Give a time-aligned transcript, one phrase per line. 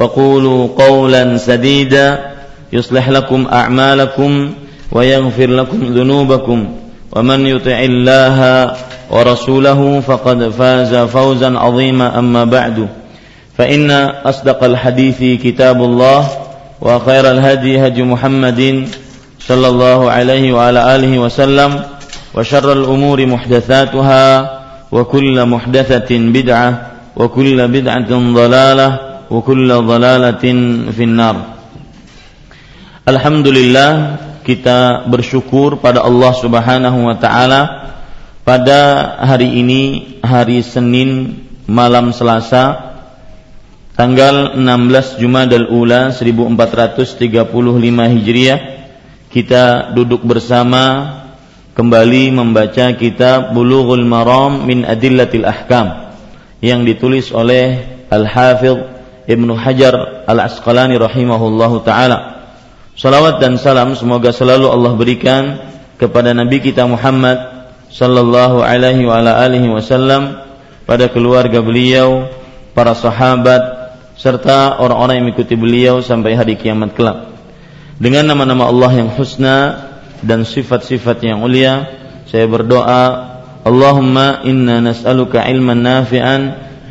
[0.00, 2.18] وقولوا قولا سديدا
[2.72, 4.50] يصلح لكم أعمالكم
[4.92, 6.68] ويغفر لكم ذنوبكم
[7.12, 8.36] ومن يطع الله
[9.10, 12.18] ورسوله فقد فاز فوزا عظيما.
[12.18, 12.88] أما بعد
[13.58, 13.90] فإن
[14.24, 16.28] أصدق الحديث كتاب الله
[16.80, 18.88] وخير الهدي هدي محمد
[19.40, 21.80] صلى الله عليه وعلى آله وسلم
[22.34, 24.50] وشر الأمور محدثاتها
[24.92, 30.43] وكل محدثة بدعة وكل بدعة ضلالة وكل ضلالة
[30.91, 31.37] في النار
[33.05, 37.61] Alhamdulillah kita bersyukur pada Allah Subhanahu wa taala
[38.41, 39.81] pada hari ini
[40.25, 41.37] hari Senin
[41.69, 42.97] malam Selasa
[43.93, 47.45] tanggal 16 Jumadal Ula 1435
[48.09, 48.59] Hijriah
[49.29, 51.13] kita duduk bersama
[51.77, 56.09] kembali membaca kitab Bulughul Maram min Adillatil Ahkam
[56.57, 58.95] yang ditulis oleh Al-Hafidh
[59.30, 62.42] Ibnu Hajar Al-Asqalani rahimahullahu taala.
[62.98, 65.42] Salawat dan salam semoga selalu Allah berikan
[66.02, 67.38] kepada Nabi kita Muhammad
[67.94, 70.42] sallallahu alaihi wa ala alihi wasallam
[70.82, 72.26] pada keluarga beliau,
[72.74, 77.30] para sahabat serta orang-orang yang mengikuti beliau sampai hari kiamat kelak.
[78.02, 79.86] Dengan nama-nama Allah yang husna
[80.26, 81.86] dan sifat-sifat yang mulia,
[82.26, 83.30] saya berdoa,
[83.62, 86.40] Allahumma inna nas'aluka ilman nafi'an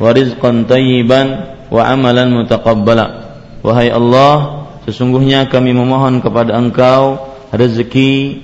[0.00, 3.06] wa rizqan tayyiban wa amalan mutaqabbala.
[3.62, 8.42] Wahai Allah, sesungguhnya kami memohon kepada Engkau rezeki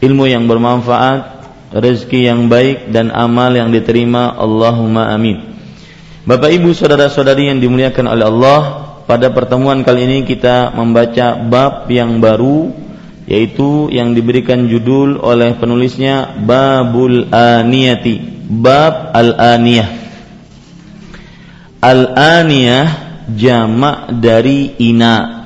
[0.00, 1.44] ilmu yang bermanfaat,
[1.74, 4.32] rezeki yang baik dan amal yang diterima.
[4.38, 5.54] Allahumma amin.
[6.24, 8.60] Bapak Ibu saudara-saudari yang dimuliakan oleh Allah,
[9.04, 12.72] pada pertemuan kali ini kita membaca bab yang baru
[13.24, 20.03] yaitu yang diberikan judul oleh penulisnya Babul Aniyati, bab Al-Aniyah.
[21.84, 22.88] Al-aniyah
[23.36, 25.44] jamak dari ina.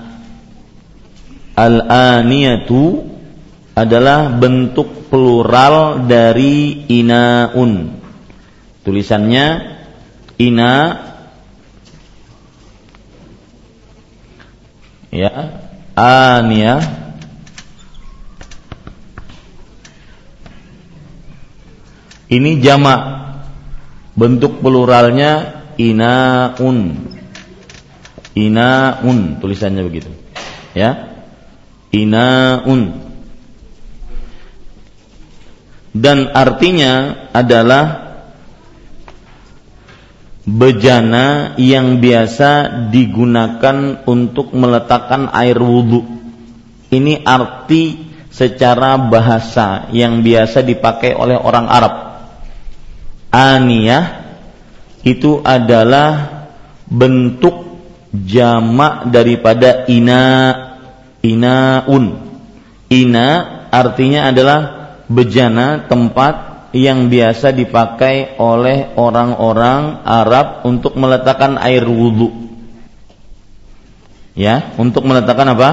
[1.58, 3.02] Al-aniyatu
[3.74, 7.98] adalah bentuk plural dari inaun.
[8.86, 9.46] Tulisannya
[10.38, 10.74] ina
[15.10, 15.32] ya
[15.98, 16.82] aniyah
[22.30, 23.00] ini jamak
[24.14, 26.78] bentuk pluralnya inaun.
[28.34, 30.10] Inaun tulisannya begitu.
[30.74, 31.16] Ya?
[31.94, 33.08] Inaun.
[35.94, 38.06] Dan artinya adalah
[40.44, 46.04] bejana yang biasa digunakan untuk meletakkan air wudhu.
[46.88, 51.94] Ini arti secara bahasa yang biasa dipakai oleh orang Arab.
[53.28, 54.27] Aniyah
[55.02, 56.46] itu adalah
[56.88, 57.68] bentuk
[58.12, 60.24] jamak daripada ina
[61.20, 62.26] inaun.
[62.88, 63.28] Ina
[63.68, 64.60] artinya adalah
[65.12, 72.48] bejana tempat yang biasa dipakai oleh orang-orang Arab untuk meletakkan air wudhu
[74.38, 75.70] ya untuk meletakkan apa?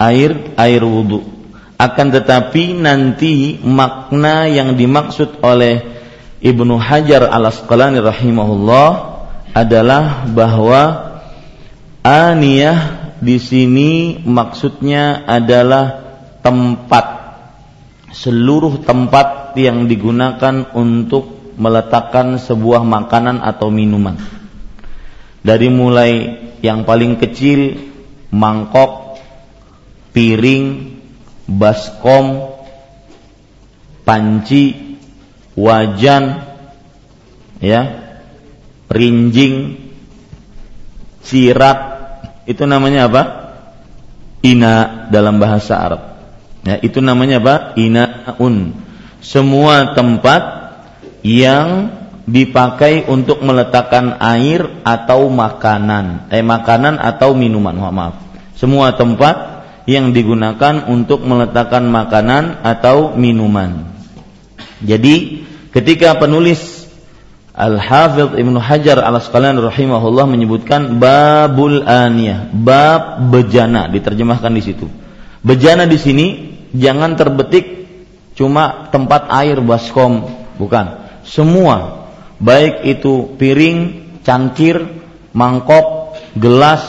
[0.00, 1.22] Air air wudhu
[1.80, 5.99] akan tetapi nanti makna yang dimaksud oleh
[6.40, 8.88] Ibnu Hajar Al Asqalani rahimahullah
[9.52, 10.82] adalah bahwa
[12.00, 16.00] aniyah di sini maksudnya adalah
[16.40, 17.20] tempat
[18.10, 24.16] seluruh tempat yang digunakan untuk meletakkan sebuah makanan atau minuman.
[25.44, 26.12] Dari mulai
[26.64, 27.76] yang paling kecil
[28.32, 29.20] mangkok,
[30.16, 30.96] piring,
[31.44, 32.56] baskom,
[34.04, 34.89] panci,
[35.60, 36.40] wajan
[37.60, 37.80] ya
[38.88, 39.76] rinjing
[41.20, 41.90] sirat
[42.48, 43.22] itu namanya apa?
[44.40, 46.02] Ina dalam bahasa Arab.
[46.64, 47.54] Ya, itu namanya apa?
[47.76, 48.74] Inaun.
[49.20, 50.42] Semua tempat
[51.20, 51.92] yang
[52.24, 58.16] dipakai untuk meletakkan air atau makanan, eh makanan atau minuman, maaf.
[58.56, 63.88] Semua tempat yang digunakan untuk meletakkan makanan atau minuman.
[64.80, 66.80] Jadi ketika penulis
[67.50, 74.86] Al-Hafidh Ibnu Hajar Al-Asqalani rahimahullah menyebutkan babul aniyah, bab bejana diterjemahkan di situ.
[75.42, 76.26] Bejana di sini
[76.72, 77.90] jangan terbetik
[78.38, 80.24] cuma tempat air baskom,
[80.56, 81.10] bukan.
[81.26, 82.08] Semua
[82.40, 84.80] baik itu piring, cangkir,
[85.36, 86.82] mangkok, gelas,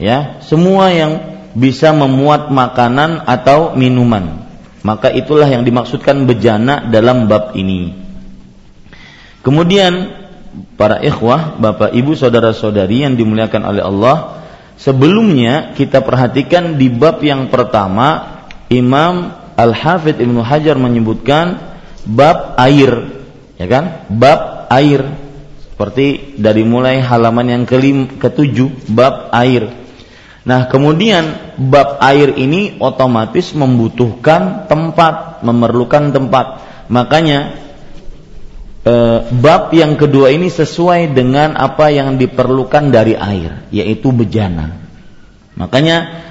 [0.00, 1.12] ya, semua yang
[1.54, 4.43] bisa memuat makanan atau minuman.
[4.84, 7.96] Maka itulah yang dimaksudkan bejana dalam bab ini.
[9.40, 10.12] Kemudian
[10.76, 14.16] para ikhwah, bapak ibu, saudara-saudari yang dimuliakan oleh Allah,
[14.76, 23.24] sebelumnya kita perhatikan di bab yang pertama Imam Al-Hafidh Ibnu Hajar menyebutkan bab air,
[23.56, 24.04] ya kan?
[24.12, 25.00] Bab air
[25.72, 29.83] seperti dari mulai halaman yang kelim, ketujuh bab air
[30.44, 36.60] Nah, kemudian bab air ini otomatis membutuhkan tempat, memerlukan tempat.
[36.92, 37.56] Makanya
[38.84, 44.84] eh, bab yang kedua ini sesuai dengan apa yang diperlukan dari air, yaitu bejana.
[45.56, 46.24] Makanya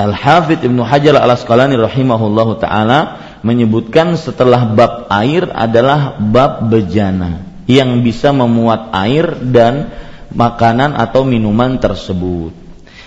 [0.00, 8.32] Al-Hafidh Ibnu Hajar Al-Asqalani rahimahullahu taala menyebutkan setelah bab air adalah bab bejana yang bisa
[8.32, 9.92] memuat air dan
[10.32, 12.61] makanan atau minuman tersebut.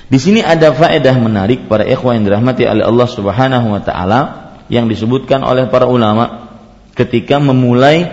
[0.05, 4.21] Di sini ada faedah menarik para ikhwan yang dirahmati oleh Allah Subhanahu wa taala
[4.69, 6.49] yang disebutkan oleh para ulama
[6.93, 8.05] ketika memulai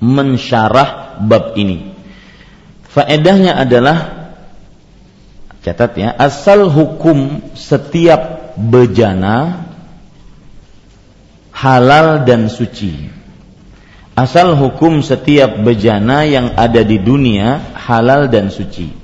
[0.00, 1.92] mensyarah bab ini.
[2.88, 4.30] Faedahnya adalah
[5.60, 9.64] catat ya, asal hukum setiap bejana
[11.52, 13.12] halal dan suci.
[14.14, 19.03] Asal hukum setiap bejana yang ada di dunia halal dan suci.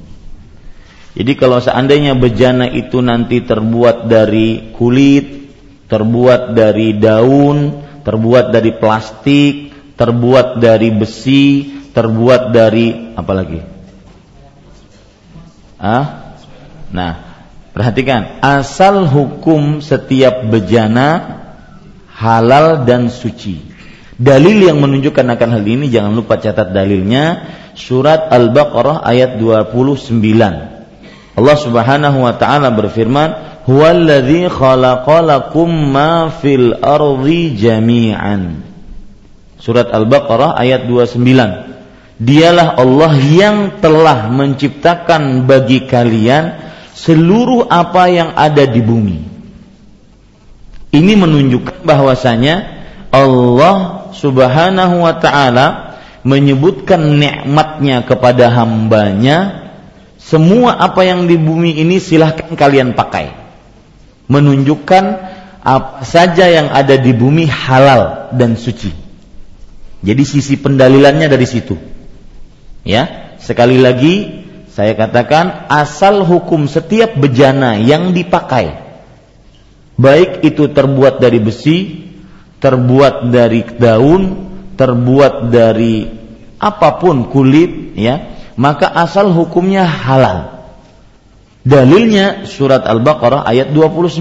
[1.11, 5.51] Jadi kalau seandainya bejana itu nanti terbuat dari kulit,
[5.91, 13.61] terbuat dari daun, terbuat dari plastik, terbuat dari besi, terbuat dari apa lagi?
[15.83, 16.05] Ah?
[16.95, 17.12] Nah,
[17.75, 21.43] perhatikan, asal hukum setiap bejana
[22.15, 23.59] halal dan suci.
[24.21, 30.80] Dalil yang menunjukkan akan hal ini jangan lupa catat dalilnya surat Al-Baqarah ayat 29.
[31.38, 38.67] Allah Subhanahu wa taala berfirman, "Huwallazi khalaqalakum ma fil ardi jami'an."
[39.61, 41.69] Surat Al-Baqarah ayat 29.
[42.21, 46.56] Dialah Allah yang telah menciptakan bagi kalian
[46.93, 49.19] seluruh apa yang ada di bumi.
[50.91, 52.81] Ini menunjukkan bahwasanya
[53.15, 59.60] Allah Subhanahu wa taala menyebutkan nikmatnya kepada hambanya
[60.31, 63.35] semua apa yang di bumi ini silahkan kalian pakai.
[64.31, 65.05] Menunjukkan
[65.59, 68.94] apa saja yang ada di bumi halal dan suci.
[70.06, 71.75] Jadi sisi pendalilannya dari situ.
[72.87, 78.87] Ya, sekali lagi saya katakan asal hukum setiap bejana yang dipakai
[79.99, 82.07] baik itu terbuat dari besi,
[82.62, 84.23] terbuat dari daun,
[84.78, 86.07] terbuat dari
[86.62, 90.69] apa pun kulit ya maka asal hukumnya halal.
[91.64, 94.21] Dalilnya surat Al-Baqarah ayat 29.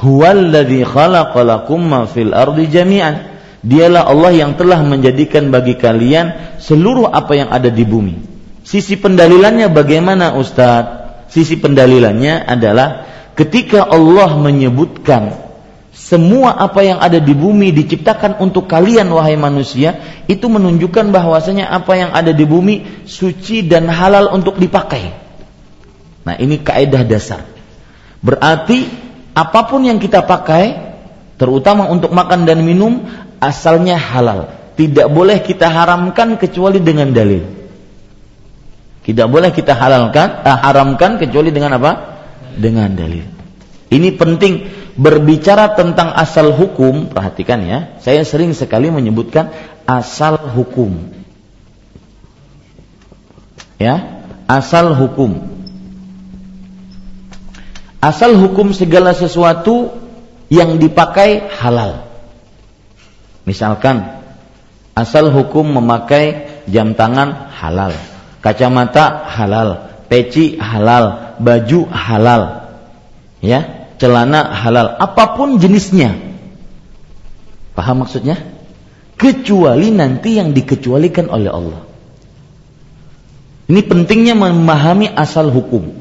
[0.00, 3.28] Huwallazi khalaqalakum ma fil ardi jami'an.
[3.60, 8.16] Dialah Allah yang telah menjadikan bagi kalian seluruh apa yang ada di bumi.
[8.64, 11.12] Sisi pendalilannya bagaimana Ustaz?
[11.28, 13.04] Sisi pendalilannya adalah
[13.36, 15.49] ketika Allah menyebutkan
[16.00, 20.00] semua apa yang ada di bumi diciptakan untuk kalian wahai manusia
[20.32, 25.12] itu menunjukkan bahwasanya apa yang ada di bumi suci dan halal untuk dipakai.
[26.24, 27.44] Nah, ini kaidah dasar.
[28.24, 28.88] Berarti
[29.36, 30.96] apa pun yang kita pakai
[31.36, 33.04] terutama untuk makan dan minum
[33.36, 34.48] asalnya halal.
[34.80, 37.44] Tidak boleh kita haramkan kecuali dengan dalil.
[39.04, 41.92] Tidak boleh kita halalkan, eh, haramkan kecuali dengan apa?
[42.56, 43.24] Dengan dalil.
[43.90, 49.50] Ini penting berbicara tentang asal hukum, perhatikan ya, saya sering sekali menyebutkan
[49.86, 51.10] asal hukum.
[53.80, 55.50] Ya, asal hukum.
[58.00, 59.92] Asal hukum segala sesuatu
[60.48, 62.08] yang dipakai halal.
[63.44, 64.20] Misalkan
[64.96, 67.96] asal hukum memakai jam tangan halal,
[68.44, 72.42] kacamata halal, peci halal, baju halal.
[73.40, 76.16] Ya, celana halal, apa pun jenisnya.
[77.76, 78.40] Paham maksudnya?
[79.20, 81.80] Kecuali nanti yang dikecualikan oleh Allah.
[83.70, 85.92] Ini pentingnya memahami asal hukum.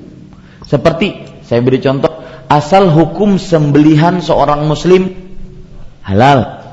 [0.64, 2.10] Seperti saya beri contoh,
[2.48, 5.14] asal hukum sembelihan seorang muslim
[6.02, 6.64] halal.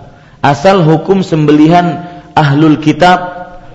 [0.41, 2.07] Asal hukum sembelihan
[2.39, 3.19] ahlul kitab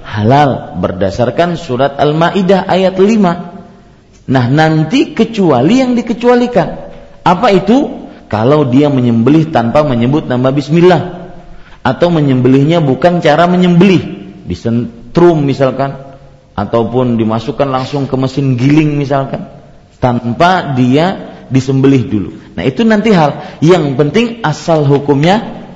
[0.08, 4.32] halal berdasarkan surat Al-Maidah ayat 5.
[4.32, 6.91] Nah, nanti kecuali yang dikecualikan.
[7.22, 8.02] Apa itu?
[8.32, 11.36] Kalau dia menyembelih tanpa menyebut nama bismillah
[11.84, 16.16] atau menyembelihnya bukan cara menyembelih, disentrum misalkan
[16.56, 19.52] ataupun dimasukkan langsung ke mesin giling misalkan
[20.00, 22.30] tanpa dia disembelih dulu.
[22.56, 25.68] Nah, itu nanti hal yang penting asal hukumnya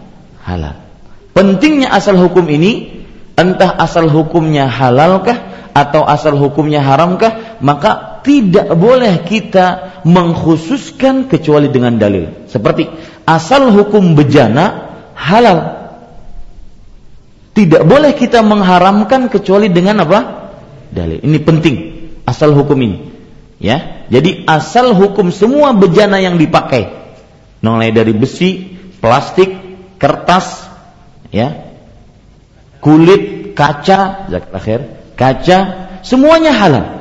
[0.47, 0.79] halal.
[1.35, 3.03] Pentingnya asal hukum ini
[3.35, 5.35] entah asal hukumnya halalkah
[5.75, 12.49] atau asal hukumnya haramkah, maka tidak boleh kita mengkhususkan kecuali dengan dalil.
[12.49, 12.89] Seperti
[13.21, 15.85] asal hukum bejana halal.
[17.53, 20.19] Tidak boleh kita mengharamkan kecuali dengan apa?
[20.89, 21.21] Dalil.
[21.21, 21.75] Ini penting
[22.25, 22.97] asal hukum ini.
[23.61, 24.09] Ya.
[24.09, 26.89] Jadi asal hukum semua bejana yang dipakai
[27.61, 29.53] mulai dari besi, plastik,
[30.01, 30.65] kertas,
[31.33, 31.65] ya,
[32.81, 34.79] kulit, kaca, zakat akhir,
[35.17, 35.59] kaca,
[36.05, 36.94] semuanya halal.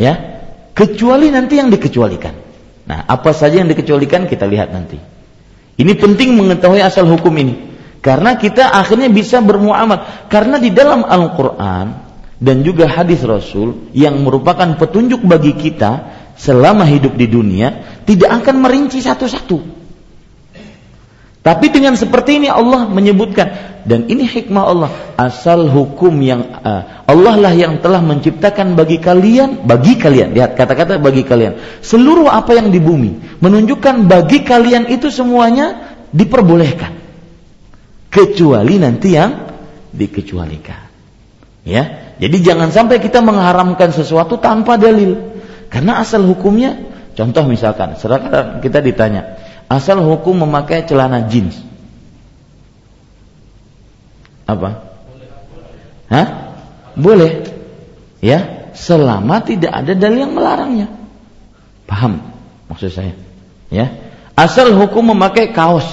[0.00, 0.40] Ya,
[0.72, 2.32] kecuali nanti yang dikecualikan.
[2.88, 4.96] Nah, apa saja yang dikecualikan kita lihat nanti.
[5.76, 7.68] Ini penting mengetahui asal hukum ini.
[8.00, 10.28] Karena kita akhirnya bisa bermuamal.
[10.32, 11.86] Karena di dalam Al-Quran
[12.40, 16.08] dan juga hadis Rasul yang merupakan petunjuk bagi kita
[16.40, 19.79] selama hidup di dunia tidak akan merinci satu-satu.
[21.40, 23.48] Tapi dengan seperti ini Allah menyebutkan
[23.88, 29.64] dan ini hikmah Allah asal hukum yang uh, Allah lah yang telah menciptakan bagi kalian
[29.64, 35.08] bagi kalian lihat kata-kata bagi kalian seluruh apa yang di bumi menunjukkan bagi kalian itu
[35.08, 37.00] semuanya diperbolehkan
[38.12, 39.32] kecuali nanti yang
[39.96, 40.92] dikecualikan.
[41.64, 45.40] Ya jadi jangan sampai kita mengharamkan sesuatu tanpa dalil
[45.72, 46.76] karena asal hukumnya
[47.16, 51.62] contoh misalkan sekarang kita ditanya asal hukum memakai celana jeans.
[54.50, 54.82] Apa?
[56.10, 56.26] Hah?
[56.98, 57.46] Boleh.
[58.18, 60.90] Ya, selama tidak ada dalil yang melarangnya.
[61.86, 62.20] Paham
[62.66, 63.14] maksud saya?
[63.70, 63.94] Ya.
[64.34, 65.86] Asal hukum memakai kaos.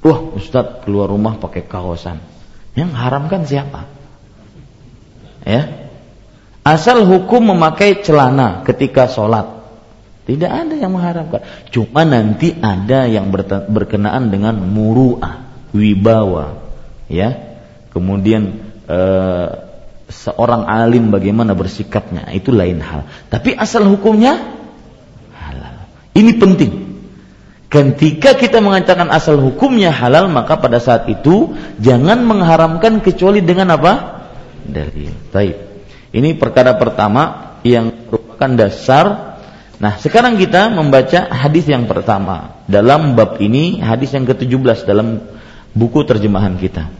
[0.00, 2.22] Wah, Ustadz keluar rumah pakai kaosan.
[2.78, 3.90] Yang haramkan siapa?
[5.42, 5.90] Ya.
[6.62, 9.57] Asal hukum memakai celana ketika sholat.
[10.28, 11.40] Tidak ada yang mengharapkan.
[11.72, 13.32] Cuma nanti ada yang
[13.72, 16.68] berkenaan dengan muruah, wibawa,
[17.08, 17.56] ya.
[17.88, 19.00] Kemudian e,
[20.12, 23.08] seorang alim bagaimana bersikapnya, itu lain hal.
[23.32, 24.36] Tapi asal hukumnya
[25.32, 25.88] halal.
[26.12, 26.72] Ini penting.
[27.72, 33.92] Ketika kita mengatakan asal hukumnya halal, maka pada saat itu jangan mengharamkan kecuali dengan apa?
[34.68, 35.08] Dalil.
[35.32, 35.56] Baik.
[36.12, 39.28] Ini perkara pertama yang merupakan dasar
[39.78, 42.58] Nah, sekarang kita membaca hadis yang pertama.
[42.66, 45.22] Dalam bab ini, hadis yang ke-17 dalam
[45.70, 46.90] buku terjemahan kita.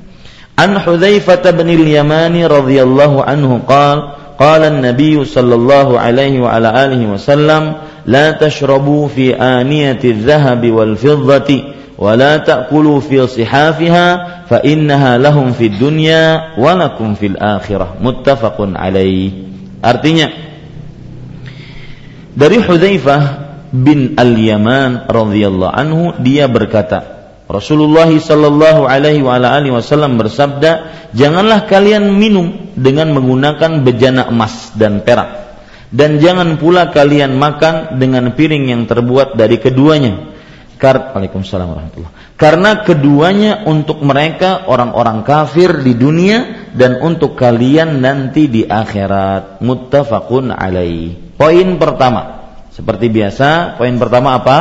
[0.55, 7.83] An Hudzaifah bin al-Yamani radhiyallahu anhu qala qala an-nabiy sallallahu alaihi wa ala alihi wasallam
[8.07, 14.07] la tashrabu fi aniyati adh-dhahab wal fiddati wa la ta'kulu fi sihafiha
[14.47, 16.79] fa innaha lahum fid dunya wa
[19.79, 20.27] artinya
[22.39, 23.23] dari Hudzaifah
[23.75, 27.19] bin Al-Yaman radhiyallahu anhu dia berkata,
[27.51, 35.03] Rasulullah sallallahu alaihi wa alihi wasallam bersabda, "Janganlah kalian minum dengan menggunakan bejana emas dan
[35.03, 35.59] perak,
[35.91, 40.39] dan jangan pula kalian makan dengan piring yang terbuat dari keduanya."
[40.79, 42.13] Waalaikumsalam warahmatullah.
[42.39, 49.59] Karena keduanya untuk mereka orang-orang kafir di dunia dan untuk kalian nanti di akhirat.
[49.59, 51.28] Muttafaqun alaih.
[51.39, 54.59] Poin pertama, seperti biasa, poin pertama apa?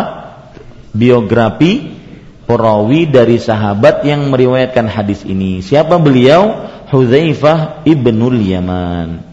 [0.93, 1.97] Biografi
[2.45, 5.65] perawi dari sahabat yang meriwayatkan hadis ini.
[5.65, 6.69] Siapa beliau?
[6.87, 9.25] Hudzaifah ibnul Yaman.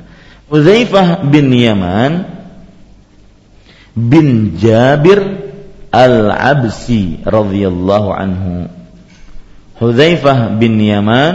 [0.48, 2.12] Hudzaifah bin Yaman
[3.94, 5.22] bin Jabir
[5.94, 8.72] al-Absi radhiyallahu anhu.
[9.78, 11.34] Hudzaifah bin Yaman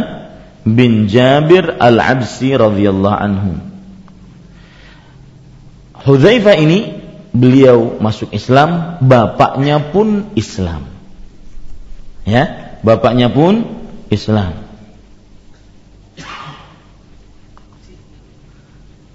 [0.67, 3.68] bin Jabir al-Absi radhiyallahu anhu.
[6.03, 6.79] Hudzaifah ini
[7.35, 10.87] beliau masuk Islam, bapaknya pun Islam.
[12.23, 13.65] Ya, bapaknya pun
[14.09, 14.69] Islam.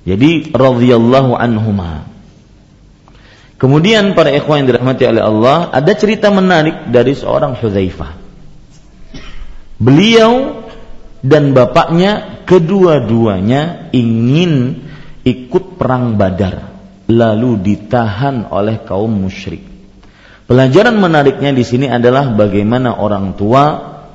[0.05, 2.05] Jadi radhiyallahu anhuma.
[3.57, 8.13] Kemudian para ikhwan yang dirahmati oleh Allah, ada cerita menarik dari seorang Hudzaifah.
[9.81, 10.61] Beliau
[11.25, 14.85] dan bapaknya kedua-duanya ingin
[15.25, 16.74] ikut perang Badar,
[17.09, 19.65] lalu ditahan oleh kaum musyrik.
[20.45, 23.65] Pelajaran menariknya di sini adalah bagaimana orang tua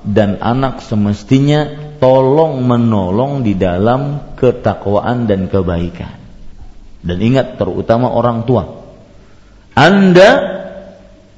[0.05, 6.15] dan anak semestinya tolong menolong di dalam ketakwaan dan kebaikan.
[7.00, 8.63] Dan ingat terutama orang tua.
[9.74, 10.29] Anda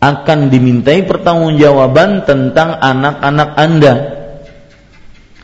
[0.01, 3.93] akan dimintai pertanggungjawaban tentang anak-anak Anda.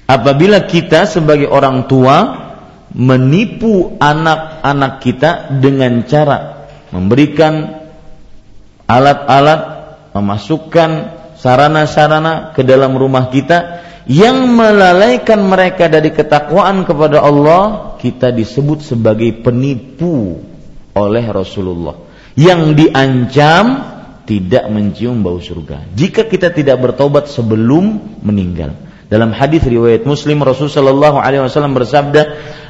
[0.07, 2.46] Apabila kita sebagai orang tua
[2.95, 7.83] menipu anak-anak kita dengan cara memberikan
[8.87, 9.61] alat-alat,
[10.15, 10.89] memasukkan
[11.35, 19.43] sarana-sarana ke dalam rumah kita yang melalaikan mereka dari ketakwaan kepada Allah, kita disebut sebagai
[19.43, 20.39] penipu
[20.95, 22.07] oleh Rasulullah
[22.39, 25.91] yang diancam tidak mencium bau surga.
[25.91, 28.86] Jika kita tidak bertobat sebelum meninggal.
[29.07, 32.21] Dalam hadis riwayat Muslim Rasulullah sallallahu alaihi wasallam bersabda,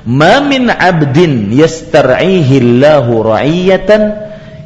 [0.05, 4.01] "Ma min 'abdin yastar'ihi Allahu ra'iyatan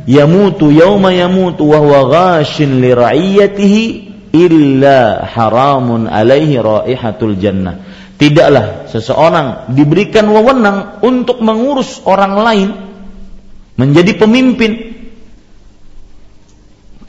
[0.04, 3.84] yamutu yawma yamutu wa huwa ghashin li ra'iyatihi
[4.32, 7.80] illa haramun alaihi raihatul jannah.
[8.16, 12.70] Tidaklah seseorang diberikan wewenang untuk mengurus orang lain
[13.76, 14.94] menjadi pemimpin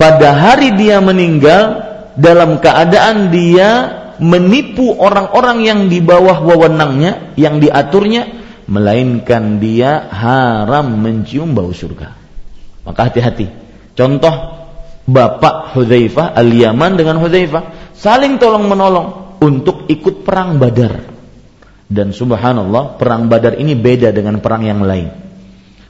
[0.01, 1.85] pada hari dia meninggal
[2.17, 11.53] dalam keadaan dia menipu orang-orang yang di bawah wewenangnya yang diaturnya melainkan dia haram mencium
[11.53, 12.15] bau surga.
[12.87, 13.51] Maka hati-hati.
[13.99, 14.63] Contoh
[15.03, 21.11] Bapak Hudzaifah Al-Yaman dengan Hudzaifah saling tolong menolong untuk ikut perang Badar.
[21.93, 25.13] Dan subhanallah, perang Badar ini beda dengan perang yang lain.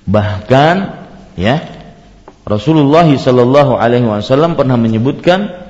[0.03, 0.75] Bahkan
[1.39, 1.63] ya,
[2.43, 5.62] Rasulullah sallallahu alaihi wasallam pernah menyebutkan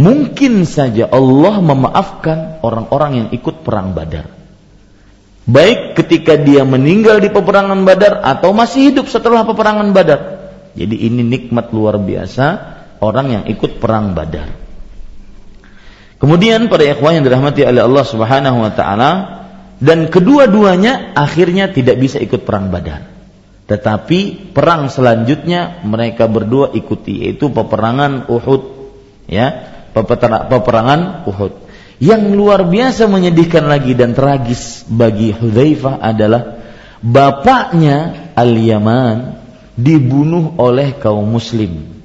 [0.00, 4.40] mungkin saja Allah memaafkan orang-orang yang ikut perang Badar
[5.50, 10.20] baik ketika dia meninggal di peperangan Badar atau masih hidup setelah peperangan Badar.
[10.78, 12.46] Jadi ini nikmat luar biasa
[13.02, 14.54] orang yang ikut perang Badar.
[16.20, 19.10] Kemudian pada ikhwan yang dirahmati oleh Allah Subhanahu wa taala
[19.80, 23.08] dan kedua-duanya akhirnya tidak bisa ikut perang Badar.
[23.66, 28.62] Tetapi perang selanjutnya mereka berdua ikuti yaitu peperangan Uhud
[29.30, 31.52] ya, peperangan Uhud.
[32.00, 36.64] Yang luar biasa menyedihkan lagi dan tragis bagi Hudzaifah adalah
[37.04, 39.36] bapaknya Al-Yaman
[39.76, 42.00] dibunuh oleh kaum muslim.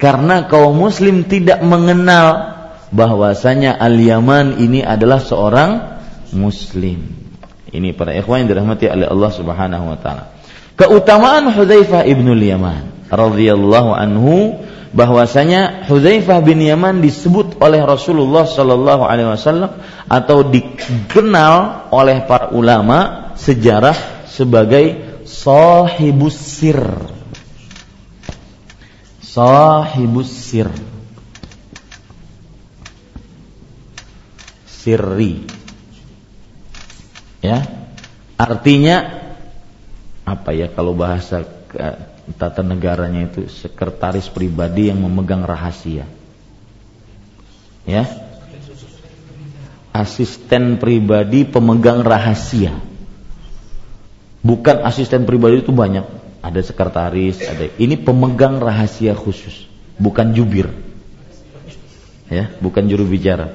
[0.00, 2.56] Karena kaum muslim tidak mengenal
[2.88, 6.00] bahwasanya Al-Yaman ini adalah seorang
[6.32, 7.04] muslim.
[7.68, 10.24] Ini para ikhwan yang dirahmati oleh Allah Subhanahu wa taala.
[10.78, 14.56] Keutamaan Hudzaifah ibnu Yaman radhiyallahu anhu
[14.92, 19.76] bahwasanya Hudzaifah bin Yaman disebut oleh Rasulullah Shallallahu Alaihi Wasallam
[20.08, 26.80] atau dikenal oleh para ulama sejarah sebagai sahibus sir.
[29.20, 30.72] Sahibus sir.
[34.64, 35.44] Sirri.
[37.44, 37.66] Ya.
[38.38, 39.26] Artinya
[40.24, 41.44] apa ya kalau bahasa
[42.36, 46.04] tata negaranya itu sekretaris pribadi yang memegang rahasia.
[47.88, 48.04] Ya.
[49.96, 52.76] Asisten pribadi pemegang rahasia.
[54.44, 56.04] Bukan asisten pribadi itu banyak.
[56.38, 59.66] Ada sekretaris, ada ini pemegang rahasia khusus,
[59.98, 60.70] bukan jubir.
[62.30, 63.50] Ya, bukan juru bicara.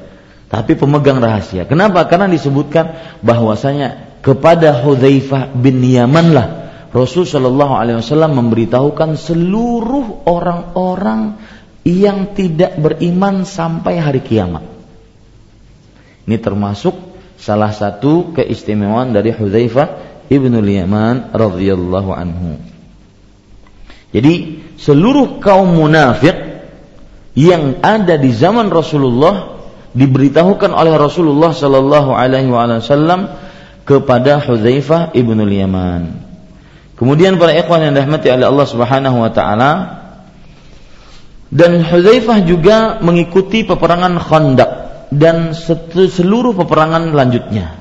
[0.52, 1.64] Tapi pemegang rahasia.
[1.64, 2.04] Kenapa?
[2.10, 6.63] Karena disebutkan bahwasanya kepada Hudzaifah bin Yaman lah
[6.94, 11.42] Rasul Shallallahu Alaihi Wasallam memberitahukan seluruh orang-orang
[11.82, 14.62] yang tidak beriman sampai hari kiamat.
[16.24, 16.96] Ini termasuk
[17.36, 19.88] salah satu keistimewaan dari Hudzaifah
[20.32, 22.62] ibnu Yaman radhiyallahu anhu.
[24.14, 26.38] Jadi seluruh kaum munafik
[27.34, 29.60] yang ada di zaman Rasulullah
[29.98, 33.34] diberitahukan oleh Rasulullah Shallallahu Alaihi Wasallam
[33.84, 36.23] kepada Hudzaifah ibnu Yaman.
[37.04, 39.72] Kemudian para ikhwan yang dirahmati oleh Allah Subhanahu wa taala
[41.52, 44.72] dan Hudzaifah juga mengikuti peperangan Khandaq
[45.12, 47.76] dan seluruh peperangan lanjutnya.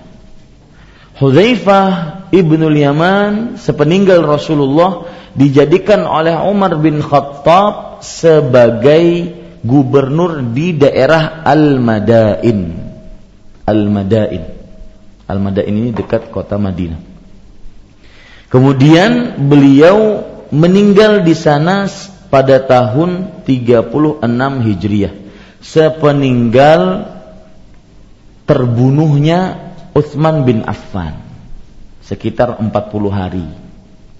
[1.22, 1.87] Hudzaifah
[2.35, 5.06] ibnu Yaman sepeninggal Rasulullah
[5.38, 12.58] dijadikan oleh Umar bin Khattab sebagai gubernur di daerah Al-Madain.
[13.70, 14.44] Al-Madain.
[15.30, 17.12] Al-Madain ini dekat kota Madinah.
[18.52, 21.88] Kemudian beliau meninggal di sana
[22.28, 23.88] pada tahun 36
[24.68, 25.14] Hijriah.
[25.64, 27.08] Sepeninggal
[28.44, 31.16] terbunuhnya Utsman bin Affan
[32.04, 32.68] sekitar 40
[33.08, 33.48] hari.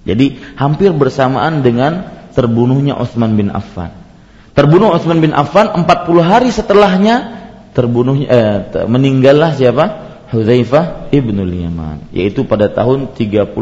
[0.03, 3.93] Jadi hampir bersamaan dengan terbunuhnya Utsman bin Affan.
[4.57, 5.85] Terbunuh Utsman bin Affan 40
[6.25, 7.45] hari setelahnya
[7.77, 8.57] terbunuhnya eh,
[8.89, 10.12] meninggallah siapa?
[10.33, 13.53] Hudzaifah ibnul Yaman yaitu pada tahun 36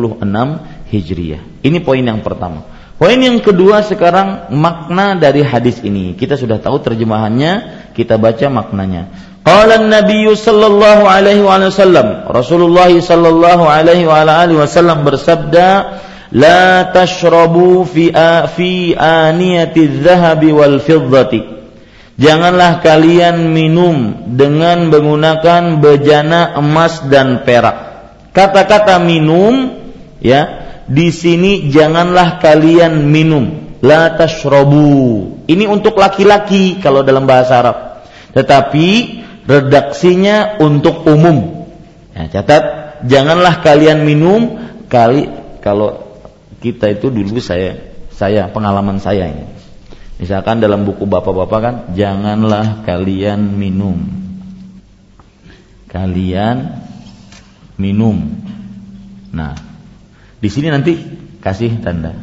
[0.87, 1.43] Hijriah.
[1.59, 2.63] Ini poin yang pertama.
[2.95, 6.13] Poin yang kedua sekarang makna dari hadis ini.
[6.13, 9.09] Kita sudah tahu terjemahannya, kita baca maknanya.
[9.41, 15.97] Qala an-nabiy sallallahu alaihi wasallam, Rasulullah sallallahu alaihi wa alihi wasallam bersabda,
[16.29, 18.13] "La tashrabu fi
[18.53, 21.60] fi aniyati adh-dhahabi wal fiddati."
[22.21, 27.77] Janganlah kalian minum dengan menggunakan bejana emas dan perak.
[28.29, 29.81] Kata-kata minum
[30.21, 33.73] ya, di sini janganlah kalian minum.
[33.81, 35.41] La tashrabu.
[35.49, 37.77] Ini untuk laki-laki kalau dalam bahasa Arab.
[38.37, 38.87] Tetapi
[39.49, 41.65] redaksinya untuk umum.
[42.13, 42.63] Ya, catat,
[43.09, 45.25] janganlah kalian minum kali
[45.65, 46.05] kalau
[46.61, 47.81] kita itu dulu saya
[48.13, 49.60] saya pengalaman saya ini
[50.21, 54.05] Misalkan dalam buku bapak-bapak kan, janganlah kalian minum.
[55.89, 56.77] Kalian
[57.81, 58.29] minum.
[59.33, 59.57] Nah,
[60.37, 60.93] di sini nanti
[61.41, 62.13] kasih tanda.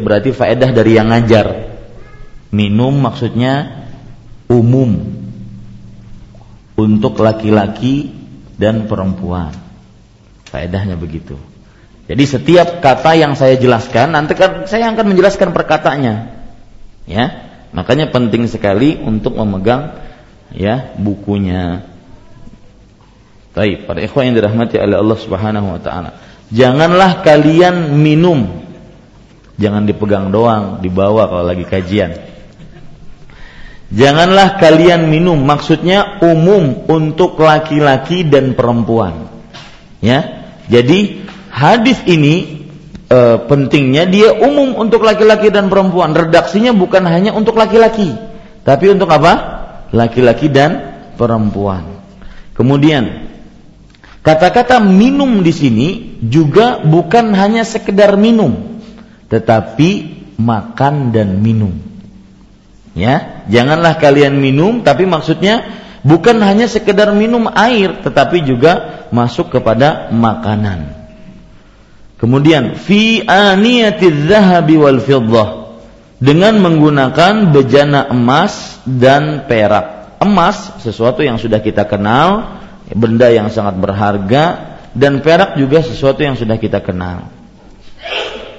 [0.00, 1.76] Berarti faedah dari yang ngajar.
[2.48, 3.84] Minum maksudnya
[4.48, 5.12] umum
[6.72, 8.16] untuk laki-laki
[8.56, 9.52] dan perempuan.
[10.48, 11.36] Faedahnya begitu.
[12.08, 16.14] Jadi setiap kata yang saya jelaskan nanti kan saya akan menjelaskan perkataannya.
[17.04, 17.26] Ya.
[17.76, 19.92] Makanya penting sekali untuk memegang
[20.56, 21.84] ya bukunya.
[23.52, 26.10] Baik, para ikhwan yang dirahmati oleh Allah Subhanahu wa taala.
[26.48, 28.64] Janganlah kalian minum.
[29.58, 32.14] Jangan dipegang doang, dibawa kalau lagi kajian.
[33.88, 39.28] Janganlah kalian minum, maksudnya umum untuk laki-laki dan perempuan.
[39.98, 40.48] Ya.
[40.70, 41.27] Jadi
[41.58, 42.66] hadis ini
[43.10, 43.18] e,
[43.50, 46.14] pentingnya dia umum untuk laki-laki dan perempuan.
[46.14, 48.14] Redaksinya bukan hanya untuk laki-laki,
[48.62, 49.58] tapi untuk apa?
[49.90, 51.98] Laki-laki dan perempuan.
[52.54, 53.30] Kemudian
[54.22, 55.88] kata-kata minum di sini
[56.22, 58.78] juga bukan hanya sekedar minum,
[59.26, 59.90] tetapi
[60.38, 61.74] makan dan minum.
[62.98, 65.70] Ya, janganlah kalian minum, tapi maksudnya
[66.02, 70.97] bukan hanya sekedar minum air, tetapi juga masuk kepada makanan.
[72.18, 75.78] Kemudian fi aniyatiz zahabi wal fiddah
[76.18, 80.18] dengan menggunakan bejana emas dan perak.
[80.18, 82.58] Emas sesuatu yang sudah kita kenal,
[82.90, 84.44] benda yang sangat berharga
[84.98, 87.30] dan perak juga sesuatu yang sudah kita kenal.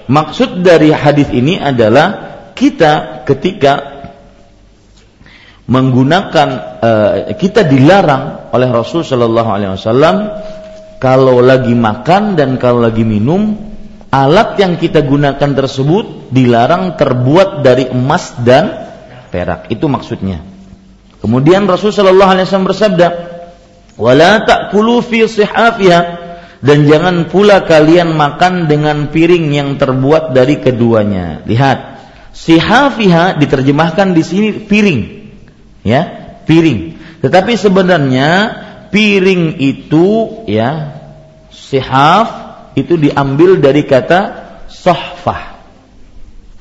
[0.07, 3.99] Maksud dari hadis ini adalah kita ketika
[5.69, 6.49] menggunakan
[6.81, 10.15] uh, kita dilarang oleh Rasul Shallallahu Alaihi Wasallam
[10.99, 13.55] kalau lagi makan dan kalau lagi minum,
[14.11, 18.91] alat yang kita gunakan tersebut dilarang terbuat dari emas dan
[19.31, 19.71] perak.
[19.71, 20.43] Itu maksudnya.
[21.23, 23.07] Kemudian Rasulullah Shallallahu Alaihi Wasallam bersabda,
[23.95, 26.01] "Wala ta'kulu fi sihafiha"
[26.59, 31.43] dan jangan pula kalian makan dengan piring yang terbuat dari keduanya.
[31.47, 32.03] Lihat,
[32.35, 35.01] sihafiha diterjemahkan di sini piring,
[35.87, 36.01] ya,
[36.43, 36.99] piring.
[37.19, 38.29] Tetapi sebenarnya
[38.89, 40.07] piring itu
[40.45, 40.99] ya
[41.49, 42.27] sihaf
[42.77, 44.19] itu diambil dari kata
[44.69, 45.57] sohfah.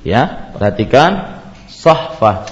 [0.06, 2.48] Ya perhatikan sohfah.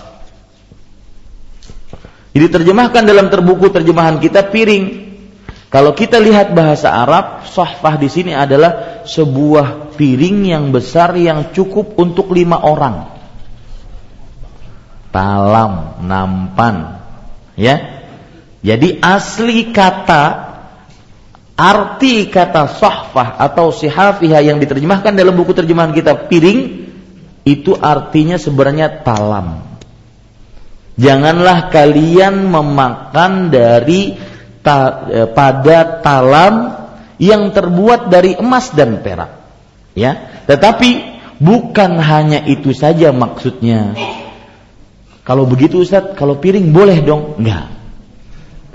[2.36, 5.08] Jadi terjemahkan dalam terbuku terjemahan kita piring.
[5.72, 11.96] Kalau kita lihat bahasa Arab sohfah di sini adalah sebuah piring yang besar yang cukup
[11.96, 13.16] untuk lima orang.
[15.10, 17.00] Talam nampan
[17.56, 17.95] ya
[18.66, 20.24] jadi asli kata
[21.54, 26.90] arti kata sohfah atau sihafihah yang diterjemahkan dalam buku terjemahan kita piring
[27.46, 29.62] itu artinya sebenarnya talam.
[30.98, 34.18] Janganlah kalian memakan dari
[34.66, 36.54] ta, e, pada talam
[37.22, 39.46] yang terbuat dari emas dan perak.
[39.94, 43.94] Ya, tetapi bukan hanya itu saja maksudnya.
[45.22, 47.38] Kalau begitu Ustaz, kalau piring boleh dong?
[47.38, 47.75] Enggak.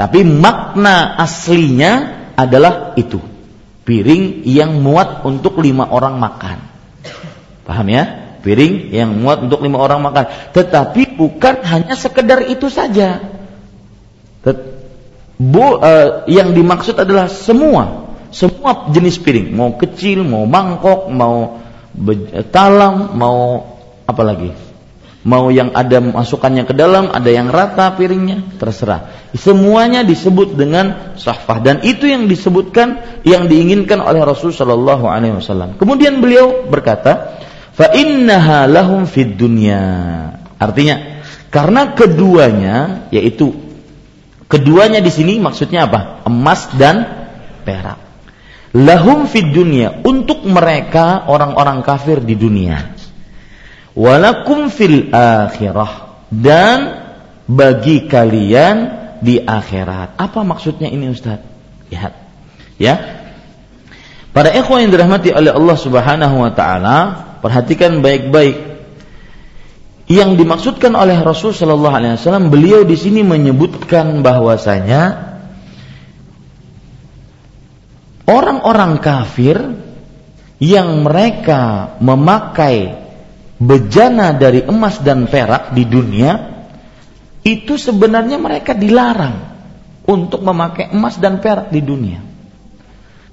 [0.02, 3.22] Tapi makna aslinya adalah itu.
[3.86, 6.58] Piring yang muat untuk lima orang makan.
[7.70, 8.34] Paham ya?
[8.42, 10.26] Piring yang muat untuk lima orang makan.
[10.58, 13.22] Tetapi bukan hanya sekedar itu saja.
[15.38, 21.60] Bu, uh, yang dimaksud adalah semua semua jenis piring, mau kecil, mau mangkok, mau
[22.50, 23.68] talam, mau
[24.08, 24.71] apa lagi?
[25.22, 29.30] Mau yang ada masukannya ke dalam, ada yang rata piringnya, terserah.
[29.38, 35.78] Semuanya disebut dengan sahfah dan itu yang disebutkan yang diinginkan oleh Rasul Shallallahu Alaihi Wasallam.
[35.78, 37.38] Kemudian beliau berkata,
[37.78, 39.86] fa innaha lahum fid dunya.
[40.58, 41.22] Artinya,
[41.54, 43.54] karena keduanya yaitu
[44.50, 46.26] keduanya di sini maksudnya apa?
[46.26, 47.30] Emas dan
[47.62, 48.12] perak
[48.72, 52.96] lahum fid dunia untuk mereka orang-orang kafir di dunia
[53.98, 56.26] walakum fil akhirah.
[56.32, 56.80] Dan
[57.46, 60.18] bagi kalian di akhirat.
[60.18, 61.44] Apa maksudnya ini Ustaz?
[61.92, 62.14] Lihat.
[62.80, 62.96] Ya.
[64.32, 66.98] Para ikhwan yang dirahmati oleh Allah Subhanahu wa taala
[67.44, 68.72] perhatikan baik-baik.
[70.12, 75.32] Yang dimaksudkan oleh Rasul Shallallahu Alaihi Wasallam beliau di sini menyebutkan bahwasanya
[78.28, 79.56] orang-orang kafir
[80.60, 83.01] yang mereka memakai
[83.62, 86.50] bejana dari emas dan perak di dunia
[87.46, 89.38] itu sebenarnya mereka dilarang
[90.10, 92.22] untuk memakai emas dan perak di dunia.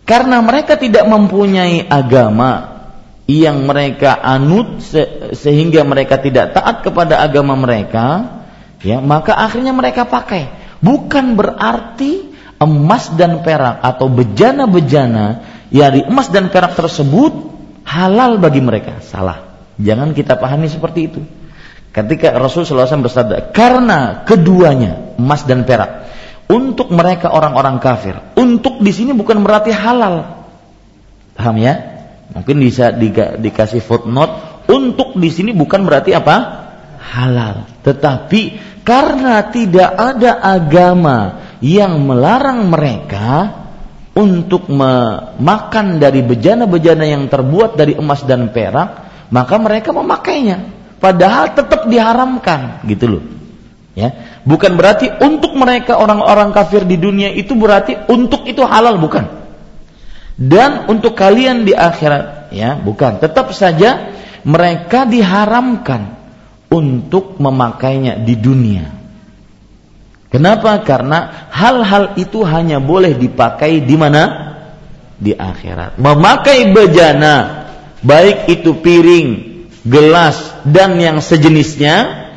[0.05, 2.81] Karena mereka tidak mempunyai agama
[3.29, 8.41] yang mereka anut se sehingga mereka tidak taat kepada agama mereka,
[8.81, 10.49] ya, maka akhirnya mereka pakai.
[10.81, 17.33] Bukan berarti emas dan perak atau bejana-bejana dari emas dan perak tersebut
[17.85, 19.05] halal bagi mereka.
[19.05, 19.48] Salah.
[19.79, 21.21] Jangan kita pahami seperti itu.
[21.95, 26.07] Ketika Rasulullah SAW bersabda, karena keduanya emas dan perak
[26.51, 30.47] untuk mereka orang-orang kafir, untuk di sini bukan berarti halal.
[31.39, 31.75] Paham ya?
[32.35, 36.37] Mungkin bisa di, dikasih footnote untuk di sini bukan berarti apa?
[37.01, 37.65] Halal.
[37.81, 38.43] Tetapi
[38.85, 41.19] karena tidak ada agama
[41.65, 43.65] yang melarang mereka
[44.13, 50.75] untuk memakan dari bejana-bejana yang terbuat dari emas dan perak, maka mereka memakainya.
[50.99, 53.25] Padahal tetap diharamkan, gitu loh.
[53.99, 54.15] Ya,
[54.47, 59.27] bukan berarti untuk mereka orang-orang kafir di dunia itu berarti untuk itu halal bukan.
[60.39, 63.19] Dan untuk kalian di akhirat, ya, bukan.
[63.19, 64.15] Tetap saja
[64.47, 66.15] mereka diharamkan
[66.71, 68.87] untuk memakainya di dunia.
[70.29, 70.79] Kenapa?
[70.85, 74.55] Karena hal-hal itu hanya boleh dipakai di mana?
[75.19, 75.99] Di akhirat.
[75.99, 77.67] Memakai bejana,
[78.03, 79.29] baik itu piring,
[79.87, 82.29] gelas, dan yang sejenisnya,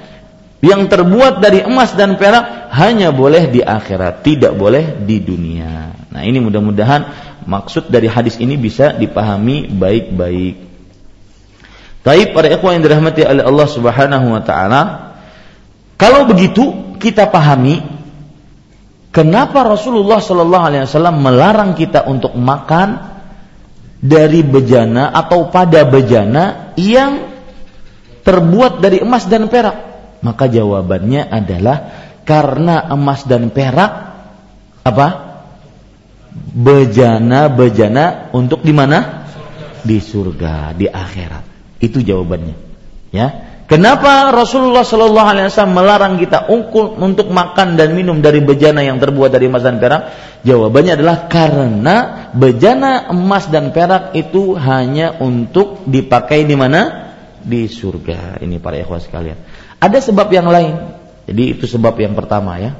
[0.61, 5.91] yang terbuat dari emas dan perak hanya boleh di akhirat, tidak boleh di dunia.
[6.13, 7.01] Nah ini mudah-mudahan
[7.49, 10.55] maksud dari hadis ini bisa dipahami baik-baik.
[12.01, 14.81] Taib para ikhwan yang dirahmati oleh Allah Subhanahu wa taala,
[16.01, 17.81] kalau begitu kita pahami
[19.13, 23.10] kenapa Rasulullah Shallallahu Alaihi Wasallam melarang kita untuk makan
[24.01, 27.29] dari bejana atau pada bejana yang
[28.25, 29.77] terbuat dari emas dan perak.
[30.21, 31.77] Maka jawabannya adalah
[32.25, 33.91] karena emas dan perak
[34.81, 35.07] apa?
[36.31, 39.29] Bejana-bejana untuk di mana?
[39.81, 41.45] Di surga, di akhirat.
[41.81, 42.55] Itu jawabannya.
[43.13, 43.50] Ya.
[43.71, 49.31] Kenapa Rasulullah Shallallahu Alaihi Wasallam melarang kita untuk makan dan minum dari bejana yang terbuat
[49.31, 50.11] dari emas dan perak?
[50.43, 51.95] Jawabannya adalah karena
[52.35, 57.15] bejana emas dan perak itu hanya untuk dipakai di mana?
[57.39, 58.43] Di surga.
[58.43, 59.39] Ini para ikhwas sekalian.
[59.79, 60.75] Ada sebab yang lain.
[61.31, 62.75] Jadi itu sebab yang pertama ya.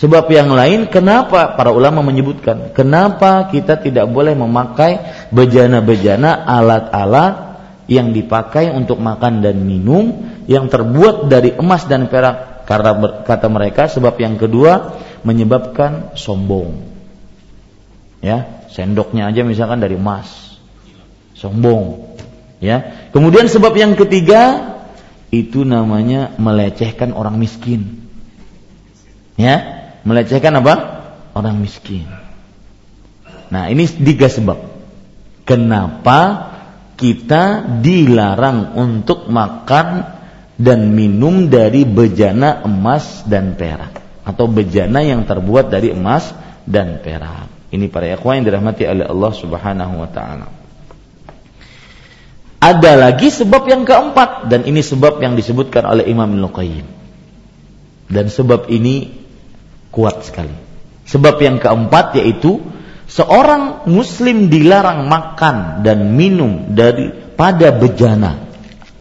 [0.00, 7.43] Sebab yang lain kenapa para ulama menyebutkan kenapa kita tidak boleh memakai bejana-bejana alat-alat
[7.84, 13.92] yang dipakai untuk makan dan minum yang terbuat dari emas dan perak karena kata mereka
[13.92, 16.80] sebab yang kedua menyebabkan sombong.
[18.24, 20.56] Ya sendoknya aja misalkan dari emas.
[21.36, 22.16] Sombong.
[22.64, 23.08] Ya.
[23.12, 24.72] Kemudian sebab yang ketiga
[25.28, 28.08] itu namanya melecehkan orang miskin.
[29.36, 30.74] Ya melecehkan apa?
[31.36, 32.08] Orang miskin.
[33.52, 34.72] Nah ini tiga sebab.
[35.44, 36.53] Kenapa
[36.94, 40.14] kita dilarang untuk makan
[40.54, 46.30] dan minum dari bejana emas dan perak atau bejana yang terbuat dari emas
[46.64, 47.50] dan perak.
[47.74, 50.46] Ini para ikhwan yang dirahmati oleh Allah Subhanahu wa taala.
[52.64, 56.86] Ada lagi sebab yang keempat dan ini sebab yang disebutkan oleh Imam Al-Qayyim.
[58.08, 59.12] Dan sebab ini
[59.92, 60.54] kuat sekali.
[61.04, 62.64] Sebab yang keempat yaitu
[63.10, 68.46] seorang muslim dilarang makan dan minum dari pada bejana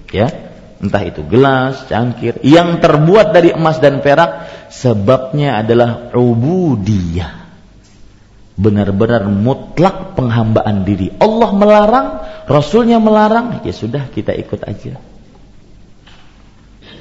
[0.09, 0.43] ya
[0.83, 7.39] entah itu gelas, cangkir yang terbuat dari emas dan perak sebabnya adalah ubudiyah.
[8.53, 11.09] Benar-benar mutlak penghambaan diri.
[11.17, 12.07] Allah melarang,
[12.45, 14.99] Rasulnya melarang, ya sudah kita ikut aja.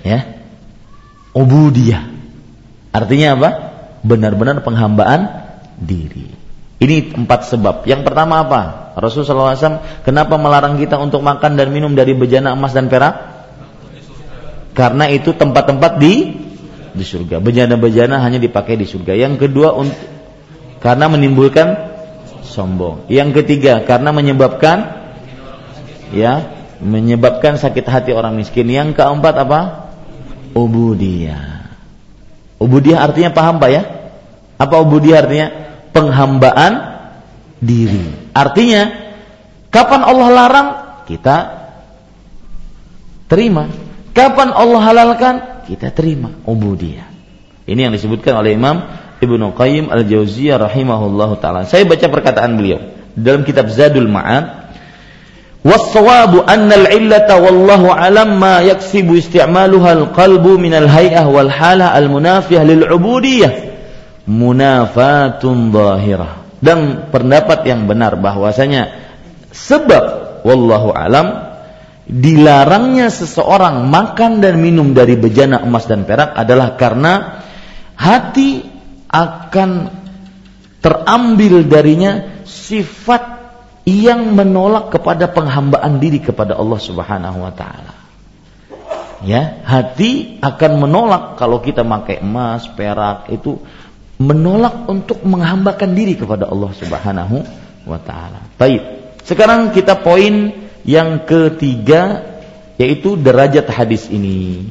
[0.07, 0.21] Ya.
[1.37, 2.09] Ubudiyah.
[2.95, 3.51] Artinya apa?
[4.01, 5.29] Benar-benar penghambaan
[5.77, 6.42] diri.
[6.83, 7.87] Ini empat sebab.
[7.87, 8.91] Yang pertama apa?
[8.99, 13.15] Rasulullah SAW kenapa melarang kita untuk makan dan minum dari bejana emas dan perak?
[14.75, 16.35] Karena itu tempat-tempat di
[16.91, 17.39] di surga.
[17.39, 19.15] Bejana-bejana hanya dipakai di surga.
[19.15, 19.95] Yang kedua untuk
[20.83, 21.69] karena menimbulkan
[22.43, 23.07] sombong.
[23.07, 25.07] Yang ketiga karena menyebabkan
[26.11, 26.51] ya
[26.83, 28.67] menyebabkan sakit hati orang miskin.
[28.67, 29.61] Yang keempat apa?
[30.59, 31.63] Ubudiyah.
[32.59, 33.83] Ubudiyah artinya paham Pak ya?
[34.59, 35.49] Apa ubudiyah artinya?
[35.92, 36.74] penghambaan
[37.58, 38.32] diri.
[38.34, 39.14] Artinya,
[39.74, 40.70] kapan Allah larang,
[41.10, 41.38] kita
[43.32, 43.70] terima.
[44.14, 46.34] Kapan Allah halalkan, kita terima.
[46.46, 47.08] Ubudiyah.
[47.68, 48.80] Ini yang disebutkan oleh Imam
[49.20, 51.68] Ibnu Qayyim Al-Jauziyah rahimahullahu taala.
[51.68, 52.80] Saya baca perkataan beliau
[53.18, 54.68] dalam kitab Zadul Ma'ad
[55.68, 63.50] والصواب أن العلة والله أعلم ما يكسب استعمالها القلب من الهيئة والحالة المنافية للعبودية
[64.27, 68.95] munafatun zahirah dan pendapat yang benar bahwasanya
[69.51, 71.53] sebab wallahu alam
[72.07, 77.43] dilarangnya seseorang makan dan minum dari bejana emas dan perak adalah karena
[77.99, 78.63] hati
[79.11, 79.71] akan
[80.83, 83.23] terambil darinya sifat
[83.87, 87.95] yang menolak kepada penghambaan diri kepada Allah Subhanahu wa taala.
[89.23, 93.63] Ya, hati akan menolak kalau kita pakai emas, perak itu
[94.23, 97.37] menolak untuk menghambakan diri kepada Allah Subhanahu
[97.87, 98.47] wa taala.
[98.55, 98.83] Baik.
[99.27, 100.55] Sekarang kita poin
[100.87, 102.23] yang ketiga
[102.79, 104.71] yaitu derajat hadis ini.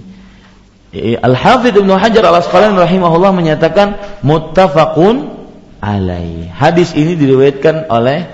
[1.24, 5.40] Al-Hafidz Ibnu Hajar Al-Asqalani rahimahullah menyatakan muttafaqun
[5.80, 6.52] alaih.
[6.52, 8.28] Hadis ini diriwayatkan oleh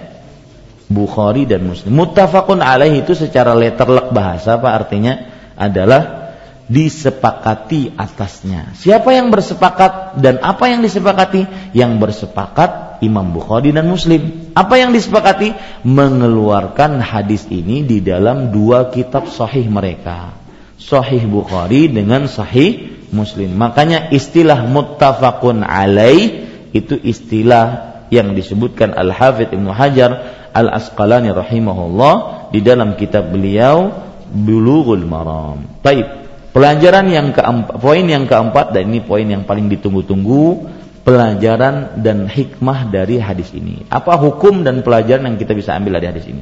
[0.89, 1.93] Bukhari dan Muslim.
[1.93, 5.19] Muttafaqun alaih itu secara letterlek bahasa apa artinya
[5.53, 6.26] adalah
[6.67, 8.75] disepakati atasnya.
[8.75, 11.71] Siapa yang bersepakat dan apa yang disepakati?
[11.71, 14.51] Yang bersepakat Imam Bukhari dan Muslim.
[14.51, 15.55] Apa yang disepakati?
[15.87, 20.35] Mengeluarkan hadis ini di dalam dua kitab sahih mereka.
[20.75, 23.55] Sahih Bukhari dengan sahih Muslim.
[23.55, 30.11] Makanya istilah muttafaqun alaih itu istilah yang disebutkan Al-Hafidh Ibnu Hajar
[30.51, 35.63] Al-Asqalani rahimahullah di dalam kitab beliau Bulughul Maram.
[35.79, 36.26] Baik.
[36.57, 40.65] Pelajaran yang keempat, poin yang keempat dan ini poin yang paling ditunggu-tunggu,
[41.05, 43.85] pelajaran dan hikmah dari hadis ini.
[43.93, 46.41] Apa hukum dan pelajaran yang kita bisa ambil dari hadis ini?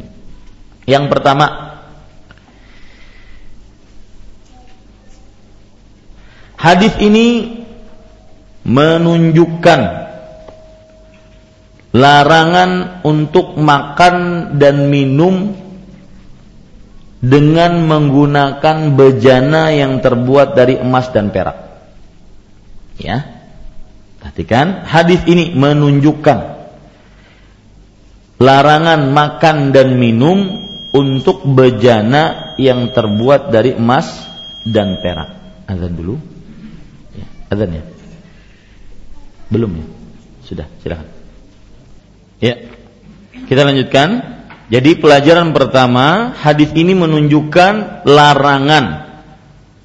[0.88, 1.76] Yang pertama,
[6.56, 7.60] hadis ini
[8.64, 9.80] menunjukkan
[11.92, 14.16] larangan untuk makan
[14.64, 15.65] dan minum
[17.26, 21.58] dengan menggunakan bejana yang terbuat dari emas dan perak.
[23.02, 23.34] Ya.
[24.22, 26.40] Perhatikan, hadis ini menunjukkan
[28.42, 34.10] larangan makan dan minum untuk bejana yang terbuat dari emas
[34.66, 35.30] dan perak.
[35.70, 36.18] Azan dulu.
[37.14, 37.84] Ya, azan ya.
[39.50, 39.86] Belum ya?
[40.46, 41.10] Sudah, silakan.
[42.42, 42.56] Ya.
[43.46, 44.34] Kita lanjutkan.
[44.66, 48.86] Jadi pelajaran pertama, hadis ini menunjukkan larangan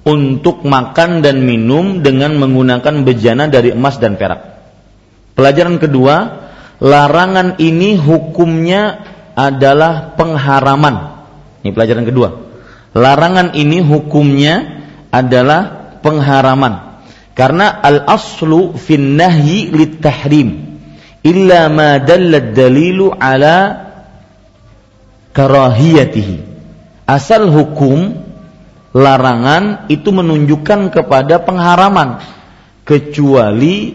[0.09, 4.41] untuk makan dan minum dengan menggunakan bejana dari emas dan perak.
[5.37, 6.17] Pelajaran kedua,
[6.81, 9.05] larangan ini hukumnya
[9.37, 11.25] adalah pengharaman.
[11.61, 12.29] Ini pelajaran kedua.
[12.97, 14.81] Larangan ini hukumnya
[15.13, 17.05] adalah pengharaman.
[17.37, 20.71] Karena al-aslu fin nahyi lit tahrim
[21.21, 23.90] illa ma dalilu ala
[25.35, 26.49] karahiyatihi.
[27.07, 28.23] Asal hukum
[28.95, 32.23] larangan itu menunjukkan kepada pengharaman
[32.87, 33.95] kecuali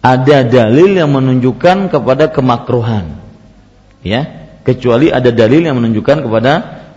[0.00, 3.18] ada dalil yang menunjukkan kepada kemakruhan.
[4.06, 6.52] Ya, kecuali ada dalil yang menunjukkan kepada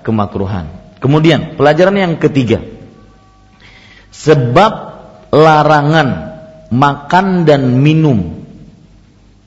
[0.05, 0.69] kemakruhan.
[0.99, 2.61] Kemudian, pelajaran yang ketiga.
[4.13, 4.71] Sebab
[5.31, 6.09] larangan
[6.69, 8.45] makan dan minum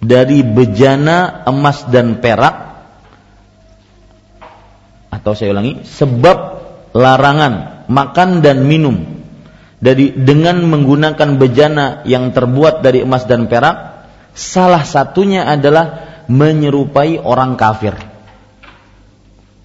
[0.03, 2.72] dari bejana emas dan perak
[5.23, 6.37] atau saya ulangi sebab
[6.99, 9.23] larangan makan dan minum
[9.83, 17.59] dari dengan menggunakan bejana yang terbuat dari emas dan perak salah satunya adalah menyerupai orang
[17.59, 17.95] kafir.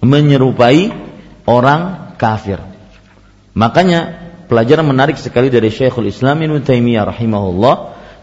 [0.02, 0.90] Menyerupai
[1.46, 2.58] orang kafir.
[3.54, 7.74] Makanya pelajaran menarik sekali dari Syekhul Islam Ibnu Taimiyah rahimahullah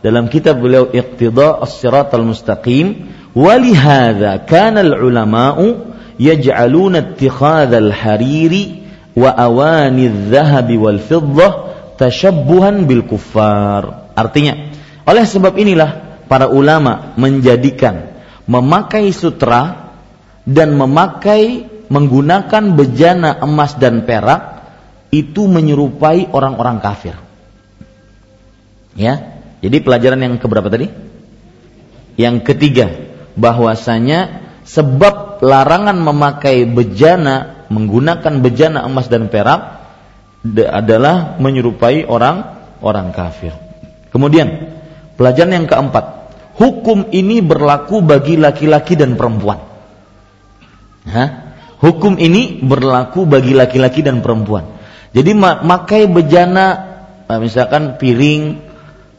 [0.04, 8.86] dalam kitab beliau Iqtida as-Siratal Mustaqim walihada kana al-ulama'u yaj'aluna ittikhadha al-hariri
[9.16, 11.52] wa awani adh-dhahabi wal fiddah
[11.96, 14.76] tashabbuhan bil kuffar artinya
[15.08, 19.94] oleh sebab inilah para ulama menjadikan memakai sutra
[20.46, 24.56] dan memakai menggunakan bejana emas dan perak
[25.14, 27.16] itu menyerupai orang-orang kafir.
[28.96, 29.42] Ya.
[29.64, 30.92] Jadi pelajaran yang keberapa tadi?
[32.16, 32.88] Yang ketiga,
[33.34, 39.84] bahwasanya sebab larangan memakai bejana, menggunakan bejana emas dan perak
[40.70, 42.56] adalah menyerupai orang
[42.86, 43.52] orang kafir.
[44.14, 44.78] Kemudian,
[45.18, 46.06] pelajaran yang keempat,
[46.56, 49.60] hukum ini berlaku bagi laki-laki dan perempuan.
[51.10, 51.30] Hah?
[51.82, 54.80] Hukum ini berlaku bagi laki-laki dan perempuan.
[55.12, 56.68] Jadi makai bejana,
[57.42, 58.64] misalkan piring,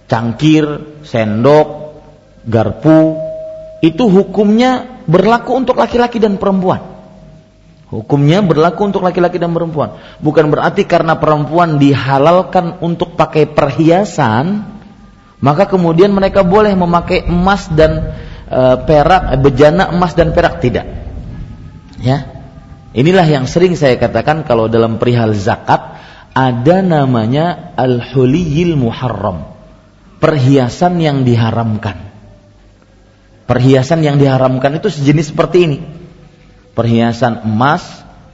[0.08, 0.64] cangkir,
[1.04, 2.00] sendok,
[2.46, 3.18] garpu,
[3.84, 6.96] itu hukumnya berlaku untuk laki-laki dan perempuan.
[7.86, 10.02] Hukumnya berlaku untuk laki-laki dan perempuan.
[10.18, 14.66] Bukan berarti karena perempuan dihalalkan untuk pakai perhiasan,
[15.38, 18.18] maka kemudian mereka boleh memakai emas dan
[18.50, 20.82] e, perak, bejana emas dan perak tidak.
[22.02, 22.26] Ya.
[22.90, 26.00] Inilah yang sering saya katakan kalau dalam perihal zakat
[26.34, 29.46] ada namanya al-huliyil muharram
[30.18, 32.05] perhiasan yang diharamkan.
[33.46, 35.78] Perhiasan yang diharamkan itu sejenis seperti ini.
[36.74, 37.86] Perhiasan emas,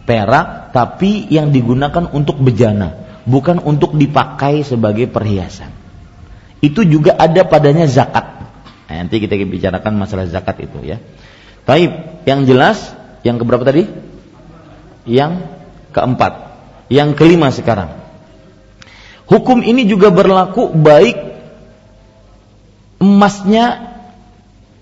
[0.09, 5.69] perak, tapi yang digunakan untuk bejana, bukan untuk dipakai sebagai perhiasan.
[6.65, 8.25] Itu juga ada padanya zakat.
[8.89, 10.97] Nah, nanti kita bicarakan masalah zakat itu ya.
[11.69, 13.87] Taib, yang jelas yang keberapa tadi?
[15.07, 15.47] Yang
[15.93, 16.33] keempat.
[16.89, 18.01] Yang kelima sekarang.
[19.29, 21.17] Hukum ini juga berlaku baik
[23.03, 23.92] emasnya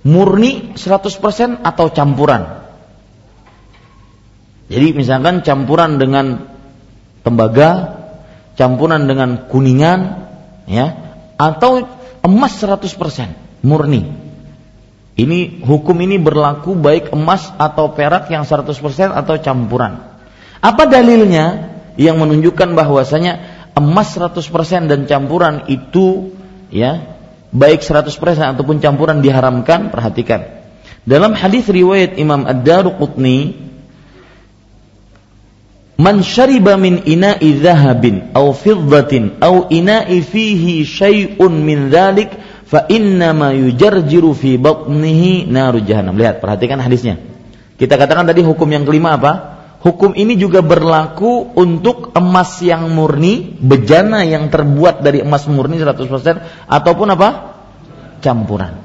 [0.07, 2.43] murni 100% atau campuran.
[4.71, 6.47] Jadi misalkan campuran dengan
[7.27, 8.01] tembaga,
[8.55, 10.01] campuran dengan kuningan,
[10.71, 10.87] ya,
[11.35, 11.85] atau
[12.23, 14.07] emas 100% murni.
[15.19, 18.73] Ini hukum ini berlaku baik emas atau perak yang 100%
[19.11, 20.01] atau campuran.
[20.63, 23.33] Apa dalilnya yang menunjukkan bahwasanya
[23.77, 26.33] emas 100% dan campuran itu
[26.73, 27.20] ya
[27.51, 28.11] baik 100%
[28.57, 30.63] ataupun campuran diharamkan, perhatikan.
[31.03, 33.69] Dalam hadis riwayat Imam Ad-Daruqutni,
[36.01, 42.33] Man syariba min ina'i dhahabin aw fiddatin aw ina'i fihi syai'un min dhalik
[42.65, 46.17] fa inna ma yujarjiru fi batnihi naru jahannam.
[46.17, 47.21] Lihat, perhatikan hadisnya.
[47.77, 49.60] Kita katakan tadi hukum yang kelima apa?
[49.81, 56.69] Hukum ini juga berlaku untuk emas yang murni, bejana yang terbuat dari emas murni 100%
[56.69, 57.29] ataupun apa?
[58.21, 58.77] campuran.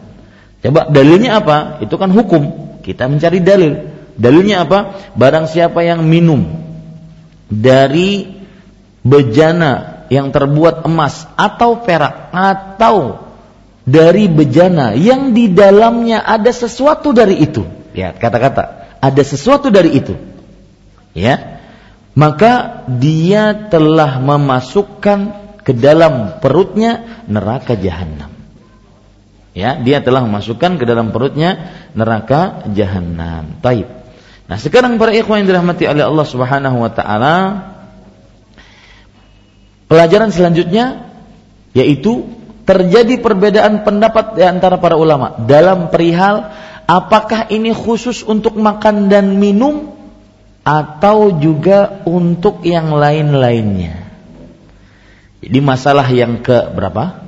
[0.64, 1.84] Coba dalilnya apa?
[1.84, 2.72] Itu kan hukum.
[2.80, 3.92] Kita mencari dalil.
[4.16, 5.12] Dalilnya apa?
[5.20, 6.48] Barang siapa yang minum
[7.52, 8.32] dari
[9.04, 13.28] bejana yang terbuat emas atau perak atau
[13.84, 17.68] dari bejana yang di dalamnya ada sesuatu dari itu.
[17.92, 20.35] Ya, kata-kata ada sesuatu dari itu
[21.18, 21.64] ya.
[22.16, 25.20] Maka dia telah memasukkan
[25.66, 28.36] ke dalam perutnya neraka jahanam
[29.56, 33.88] ya dia telah memasukkan ke dalam perutnya neraka jahanam taib.
[34.46, 37.36] Nah sekarang para ikhwan yang dirahmati oleh Allah Subhanahu wa taala
[39.88, 41.08] pelajaran selanjutnya
[41.72, 42.28] yaitu
[42.68, 46.52] terjadi perbedaan pendapat di antara para ulama dalam perihal
[46.86, 49.95] apakah ini khusus untuk makan dan minum
[50.66, 54.02] atau juga untuk yang lain-lainnya.
[55.46, 57.22] Jadi masalah yang ke berapa?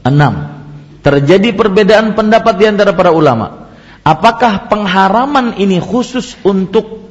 [0.00, 0.64] Enam.
[1.04, 3.68] Terjadi perbedaan pendapat di antara para ulama.
[4.00, 7.04] Apakah pengharaman ini khusus untuk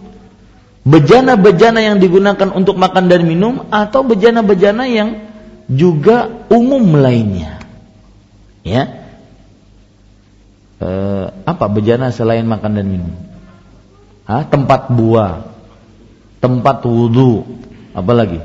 [0.81, 5.09] bejana-bejana yang digunakan untuk makan dan minum atau bejana-bejana yang
[5.69, 7.61] juga umum lainnya?
[8.65, 9.05] Ya.
[10.81, 10.89] E,
[11.45, 13.13] apa bejana selain makan dan minum?
[14.23, 14.47] Hah?
[14.47, 15.43] tempat buah,
[16.39, 17.43] tempat wudhu,
[17.91, 18.39] apa lagi?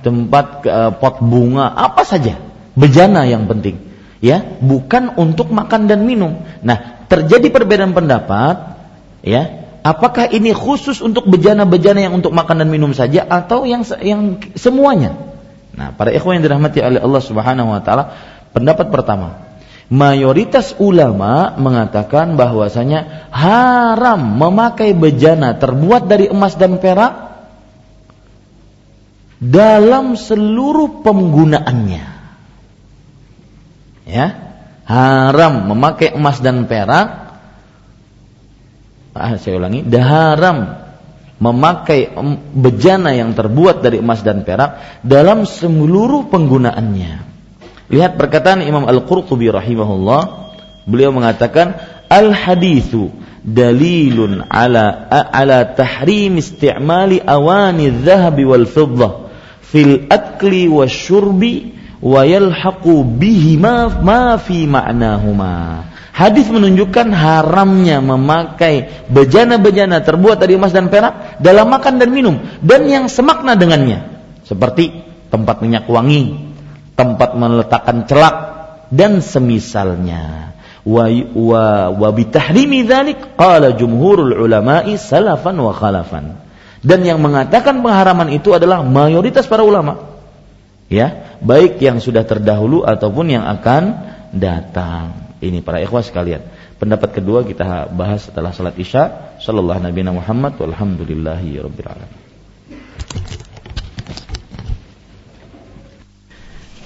[0.00, 2.40] Tempat uh, pot bunga, apa saja,
[2.72, 3.76] bejana yang penting,
[4.24, 6.40] ya, bukan untuk makan dan minum.
[6.64, 8.80] Nah, terjadi perbedaan pendapat,
[9.20, 14.40] ya, apakah ini khusus untuk bejana-bejana yang untuk makan dan minum saja atau yang yang
[14.56, 15.16] semuanya?
[15.76, 18.04] Nah, para ikhwan yang dirahmati oleh Allah Subhanahu wa taala,
[18.56, 19.47] pendapat pertama,
[19.88, 27.28] mayoritas ulama mengatakan bahwasanya haram memakai bejana terbuat dari emas dan perak
[29.40, 32.06] dalam seluruh penggunaannya.
[34.08, 34.26] Ya,
[34.88, 37.28] haram memakai emas dan perak.
[39.18, 40.88] Ah, saya ulangi, haram
[41.38, 42.12] memakai
[42.54, 47.37] bejana yang terbuat dari emas dan perak dalam seluruh penggunaannya.
[47.88, 50.52] Lihat perkataan Imam Al-Qurtubi rahimahullah,
[50.84, 51.72] beliau mengatakan
[52.08, 53.08] al-hadithu
[53.40, 59.12] dalilun ala ala tahrim isti'mali awani dhahabi wal fiddah
[59.64, 65.88] fil akli wasyurbi wa yalhaqu bihi ma, ma fi ma'nahuma.
[66.12, 72.84] Hadis menunjukkan haramnya memakai bejana-bejana terbuat dari emas dan perak dalam makan dan minum dan
[72.90, 74.18] yang semakna dengannya.
[74.42, 74.90] Seperti
[75.30, 76.47] tempat minyak wangi,
[76.98, 78.36] tempat meletakkan celak
[78.90, 80.50] dan semisalnya.
[80.82, 86.42] Wa wa wa bitahrimi dzalik qala jumhurul ulama'i salafan wa khalafan.
[86.82, 90.18] Dan yang mengatakan pengharaman itu adalah mayoritas para ulama.
[90.88, 93.82] Ya, baik yang sudah terdahulu ataupun yang akan
[94.32, 95.36] datang.
[95.38, 96.42] Ini para ikhwah sekalian.
[96.78, 99.36] Pendapat kedua kita bahas setelah salat Isya.
[99.42, 102.18] Sallallahu Nabi Muhammad walhamdulillahi rabbil alamin.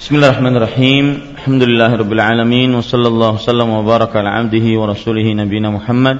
[0.02, 1.38] Bismillahirrahmanirrahim.
[1.38, 6.18] Alhamdulillahirabbil alamin wa sallallahu sallam wa baraka ala abdihi wa rasulih nabiyina Muhammad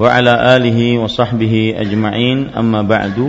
[0.00, 2.56] wa ala alihi wa sahbihi ajma'in.
[2.56, 3.28] Amma ba'du.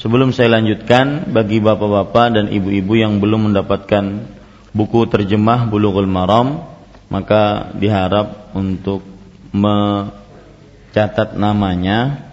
[0.00, 4.32] Sebelum saya lanjutkan bagi bapak-bapak dan ibu-ibu yang belum mendapatkan
[4.72, 6.64] buku terjemah Bulughul Maram
[7.12, 9.04] maka diharap untuk
[9.52, 12.32] mencatat namanya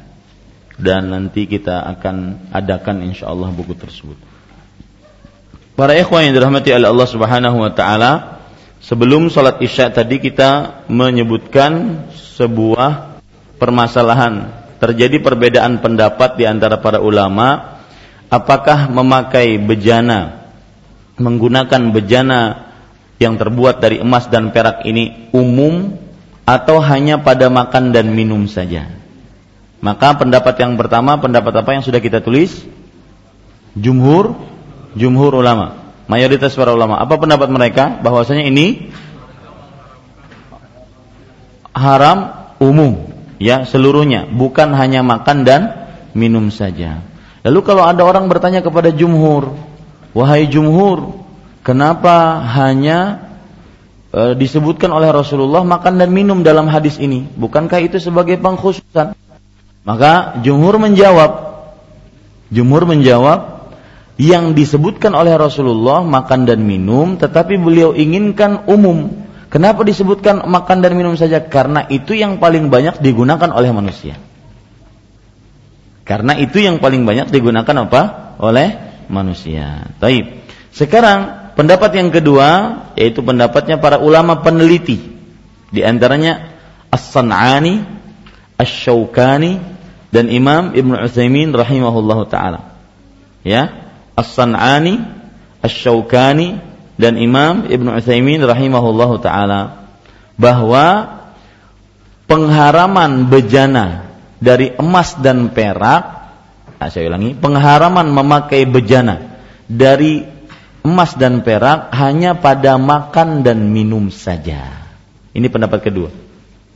[0.79, 4.34] dan nanti kita akan adakan insya Allah buku tersebut.
[5.75, 8.41] Para ikhwan yang dirahmati oleh Allah Subhanahu wa taala,
[8.79, 12.03] sebelum sholat Isya tadi kita menyebutkan
[12.35, 13.19] sebuah
[13.59, 14.63] permasalahan.
[14.75, 17.79] Terjadi perbedaan pendapat di antara para ulama
[18.27, 20.45] apakah memakai bejana
[21.15, 22.41] menggunakan bejana
[23.15, 25.95] yang terbuat dari emas dan perak ini umum
[26.43, 28.91] atau hanya pada makan dan minum saja.
[29.79, 32.51] Maka pendapat yang pertama, pendapat apa yang sudah kita tulis?
[33.75, 34.35] Jumhur,
[34.95, 36.97] jumhur ulama, mayoritas para ulama.
[36.97, 37.99] Apa pendapat mereka?
[38.01, 38.89] Bahwasanya ini
[41.75, 45.61] haram umum, ya seluruhnya, bukan hanya makan dan
[46.15, 47.03] minum saja.
[47.45, 49.53] Lalu kalau ada orang bertanya kepada jumhur,
[50.17, 51.25] wahai jumhur,
[51.65, 53.25] Kenapa hanya
[54.13, 57.25] e, disebutkan oleh Rasulullah makan dan minum dalam hadis ini?
[57.25, 59.17] Bukankah itu sebagai pengkhususan?
[59.81, 61.65] Maka jumhur menjawab,
[62.53, 63.54] jumhur menjawab
[64.15, 69.27] yang disebutkan oleh Rasulullah makan dan minum, tetapi beliau inginkan umum.
[69.51, 71.39] Kenapa disebutkan makan dan minum saja?
[71.43, 74.19] Karena itu yang paling banyak digunakan oleh manusia.
[76.05, 78.01] Karena itu yang paling banyak digunakan apa?
[78.39, 78.75] Oleh
[79.07, 79.89] manusia.
[79.99, 80.43] Taib.
[80.75, 82.49] Sekarang Pendapat yang kedua
[82.99, 84.99] yaitu pendapatnya para ulama peneliti.
[85.71, 86.51] Di antaranya
[86.91, 87.79] As-San'ani,
[88.59, 89.63] Asy-Syaukani
[90.11, 92.75] dan Imam Ibnu Utsaimin rahimahullahu taala.
[93.47, 93.84] Ya,
[94.15, 94.95] As-San'ani,
[95.59, 96.59] Asy-Syaukani
[96.95, 99.91] dan Imam Ibnu Utsaimin rahimahullahu taala
[100.39, 101.19] bahwa
[102.25, 104.07] pengharaman bejana
[104.39, 106.03] dari emas dan perak,
[106.79, 110.23] nah saya ulangi, pengharaman memakai bejana dari
[110.85, 114.85] emas dan perak hanya pada makan dan minum saja.
[115.35, 116.09] Ini pendapat kedua.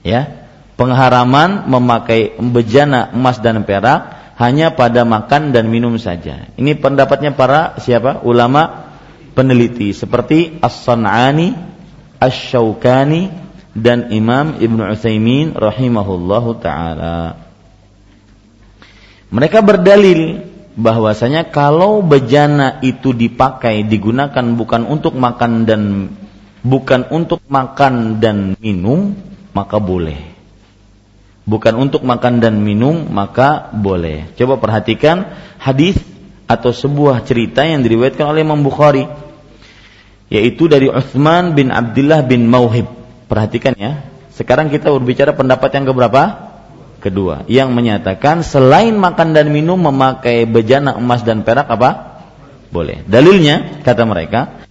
[0.03, 0.49] Ya.
[0.75, 6.47] Pengharaman memakai bejana emas dan perak hanya pada makan dan minum saja.
[6.55, 8.23] Ini pendapatnya para siapa?
[8.23, 8.87] Ulama
[9.35, 11.51] peneliti seperti As-San'ani,
[12.23, 13.27] Asy-Syaukani
[13.75, 17.35] dan Imam Ibnu Utsaimin rahimahullahu taala.
[19.29, 20.47] Mereka berdalil
[20.79, 25.81] bahwasanya kalau bejana itu dipakai digunakan bukan untuk makan dan
[26.63, 29.13] bukan untuk makan dan minum
[29.51, 30.38] maka boleh.
[31.49, 34.29] Bukan untuk makan dan minum maka boleh.
[34.37, 35.97] Coba perhatikan hadis
[36.45, 39.09] atau sebuah cerita yang diriwayatkan oleh Imam Bukhari
[40.29, 42.85] yaitu dari Utsman bin Abdullah bin Mauhib.
[43.25, 44.05] Perhatikan ya.
[44.29, 46.49] Sekarang kita berbicara pendapat yang keberapa?
[46.99, 52.21] kedua yang menyatakan selain makan dan minum memakai bejana emas dan perak apa?
[52.69, 53.01] Boleh.
[53.07, 54.61] Dalilnya kata mereka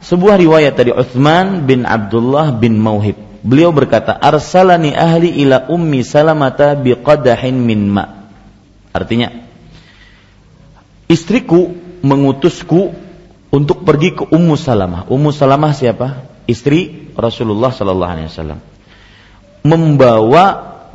[0.00, 3.29] sebuah riwayat dari Uthman bin Abdullah bin Mauhib.
[3.40, 8.04] Beliau berkata, "Arsalani ahli ila ummi Salamata biqadahin min ma."
[8.92, 9.32] Artinya,
[11.08, 11.72] istriku
[12.02, 12.92] mengutusku
[13.50, 15.10] untuk pergi ke Ummu Salamah.
[15.10, 16.26] Ummu Salamah siapa?
[16.46, 18.60] Istri Rasulullah sallallahu alaihi wasallam.
[19.66, 20.44] Membawa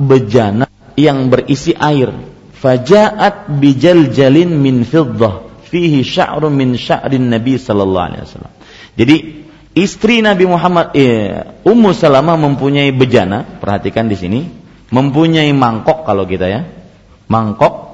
[0.00, 0.66] bejana
[0.98, 2.12] yang berisi air.
[2.56, 8.52] Fajaat bijal jalin min fiddah fihi sya'run min sya'rin Nabi sallallahu alaihi wasallam.
[8.96, 9.16] Jadi
[9.76, 14.40] istri Nabi Muhammad eh, Ummu Salamah mempunyai bejana, perhatikan di sini,
[14.88, 16.64] mempunyai mangkok kalau kita ya.
[17.28, 17.86] Mangkok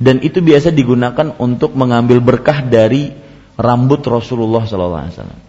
[0.00, 3.12] dan itu biasa digunakan untuk mengambil berkah dari
[3.60, 5.40] rambut Rasulullah wasallam.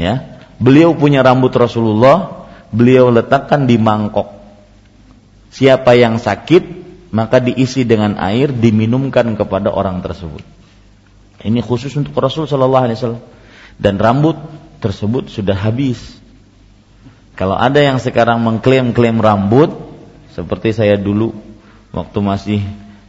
[0.00, 4.32] Ya, beliau punya rambut Rasulullah, beliau letakkan di mangkok.
[5.52, 6.64] Siapa yang sakit,
[7.12, 10.40] maka diisi dengan air diminumkan kepada orang tersebut.
[11.44, 13.22] Ini khusus untuk Rasul sallallahu alaihi wasallam
[13.78, 14.36] dan rambut
[14.82, 16.18] tersebut sudah habis.
[17.38, 19.70] Kalau ada yang sekarang mengklaim-klaim rambut
[20.34, 21.30] seperti saya dulu
[21.94, 22.60] waktu masih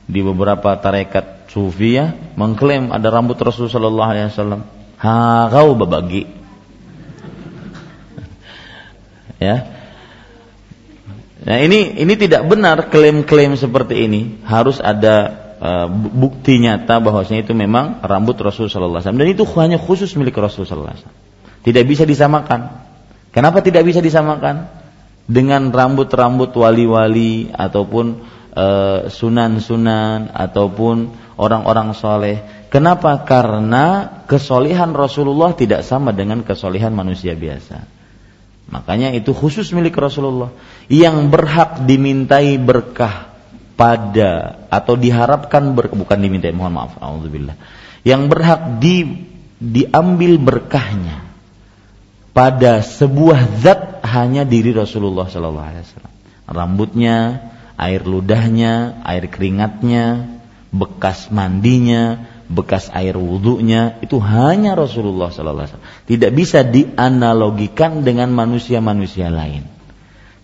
[0.10, 4.62] di beberapa tarekat sufi ya mengklaim ada rambut Rasul sallallahu alaihi wasallam.
[5.02, 6.30] Ha kau babagi.
[9.50, 9.80] ya.
[11.40, 14.44] Nah, ini ini tidak benar klaim-klaim seperti ini.
[14.46, 19.44] Harus ada uh, bukti nyata bahwasanya itu memang rambut Rasul sallallahu alaihi wasallam dan itu
[19.60, 21.28] hanya khusus milik Rasul sallallahu alaihi wasallam.
[21.60, 22.88] Tidak bisa disamakan.
[23.30, 24.72] Kenapa tidak bisa disamakan
[25.30, 32.42] dengan rambut-rambut wali-wali ataupun uh, sunan-sunan ataupun orang-orang soleh?
[32.74, 33.22] Kenapa?
[33.28, 37.86] Karena kesolehan Rasulullah tidak sama dengan kesolehan manusia biasa.
[38.70, 40.54] Makanya itu khusus milik Rasulullah
[40.90, 43.29] yang berhak dimintai berkah
[43.80, 47.56] pada atau diharapkan ber, bukan diminta mohon maaf alhamdulillah
[48.04, 49.24] yang berhak di
[49.60, 51.24] diambil berkahnya
[52.36, 56.14] pada sebuah zat hanya diri Rasulullah Sallallahu Alaihi Wasallam.
[56.50, 57.18] Rambutnya
[57.76, 60.40] air ludahnya air keringatnya
[60.72, 66.08] bekas mandinya bekas air wudhunya itu hanya Rasulullah Sallallahu Alaihi Wasallam.
[66.08, 69.79] Tidak bisa dianalogikan dengan manusia-manusia lain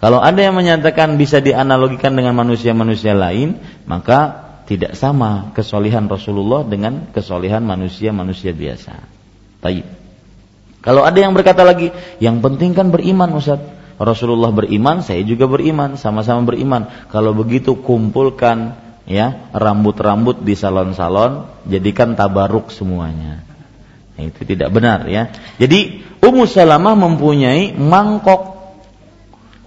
[0.05, 3.57] kalau ada yang menyatakan bisa dianalogikan dengan manusia-manusia lain,
[3.89, 9.01] maka tidak sama kesolihan Rasulullah dengan kesolihan manusia-manusia biasa.
[9.65, 9.81] Taib.
[10.85, 11.89] Kalau ada yang berkata lagi,
[12.21, 13.57] yang penting kan beriman Ustaz.
[13.97, 16.85] Rasulullah beriman, saya juga beriman, sama-sama beriman.
[17.09, 18.77] Kalau begitu kumpulkan
[19.09, 23.41] ya rambut-rambut di salon-salon, jadikan tabaruk semuanya.
[24.13, 25.33] Nah, itu tidak benar ya.
[25.57, 28.54] Jadi Ummu Salamah mempunyai mangkok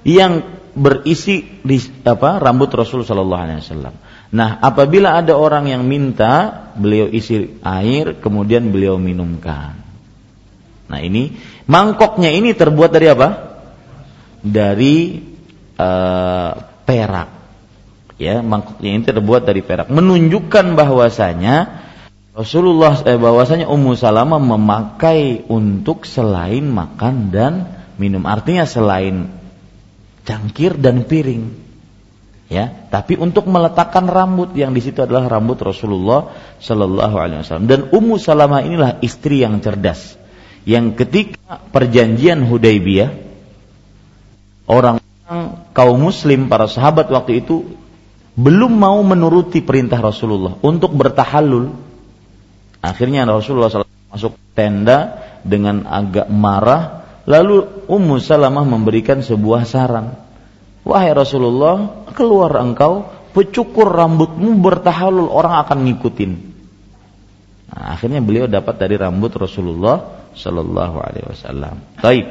[0.09, 0.41] yang
[0.73, 3.95] berisi di apa rambut Rasul Shallallahu Alaihi Wasallam.
[4.29, 9.77] Nah, apabila ada orang yang minta beliau isi air, kemudian beliau minumkan.
[10.89, 11.37] Nah, ini
[11.69, 13.29] mangkoknya ini terbuat dari apa?
[14.41, 14.97] Dari
[15.77, 16.53] uh,
[16.85, 17.29] perak.
[18.19, 21.87] Ya, mangkoknya ini terbuat dari perak, menunjukkan bahwasanya
[22.35, 27.53] Rasulullah eh, bahwasanya Ummu Salamah memakai untuk selain makan dan
[27.99, 28.27] minum.
[28.27, 29.38] Artinya selain
[30.29, 31.65] cangkir dan piring.
[32.49, 36.33] Ya, tapi untuk meletakkan rambut yang di situ adalah rambut Rasulullah
[36.65, 37.69] Shallallahu Alaihi Wasallam.
[37.69, 40.17] Dan Ummu Salamah inilah istri yang cerdas,
[40.65, 43.13] yang ketika perjanjian Hudaybiyah,
[44.65, 44.97] orang
[45.77, 47.69] kaum Muslim para sahabat waktu itu
[48.33, 51.77] belum mau menuruti perintah Rasulullah untuk bertahalul.
[52.81, 56.98] Akhirnya Rasulullah SAW masuk tenda dengan agak marah
[57.29, 60.17] Lalu Ummu Salamah memberikan sebuah saran.
[60.89, 63.05] Wahai Rasulullah, keluar engkau,
[63.37, 66.33] pecukur rambutmu bertahalul, orang akan ngikutin.
[67.69, 72.01] Nah, akhirnya beliau dapat dari rambut Rasulullah Shallallahu Alaihi Wasallam.
[72.01, 72.27] Baik,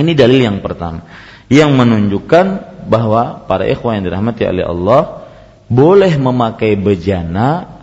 [0.00, 1.04] ini dalil yang pertama
[1.52, 2.46] yang menunjukkan
[2.88, 5.28] bahwa para ikhwan yang dirahmati oleh Allah
[5.68, 7.75] boleh memakai bejana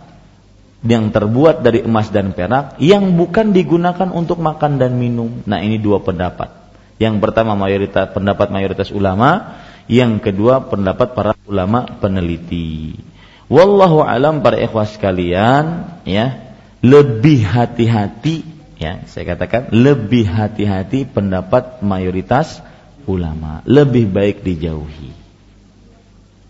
[0.84, 5.42] yang terbuat dari emas dan perak yang bukan digunakan untuk makan dan minum.
[5.48, 6.52] Nah, ini dua pendapat.
[7.00, 9.58] Yang pertama mayoritas pendapat mayoritas ulama,
[9.88, 13.00] yang kedua pendapat para ulama peneliti.
[13.48, 16.54] Wallahu alam para ikhwas sekalian, ya,
[16.84, 22.60] lebih hati-hati ya, saya katakan lebih hati-hati pendapat mayoritas
[23.08, 25.12] ulama, lebih baik dijauhi.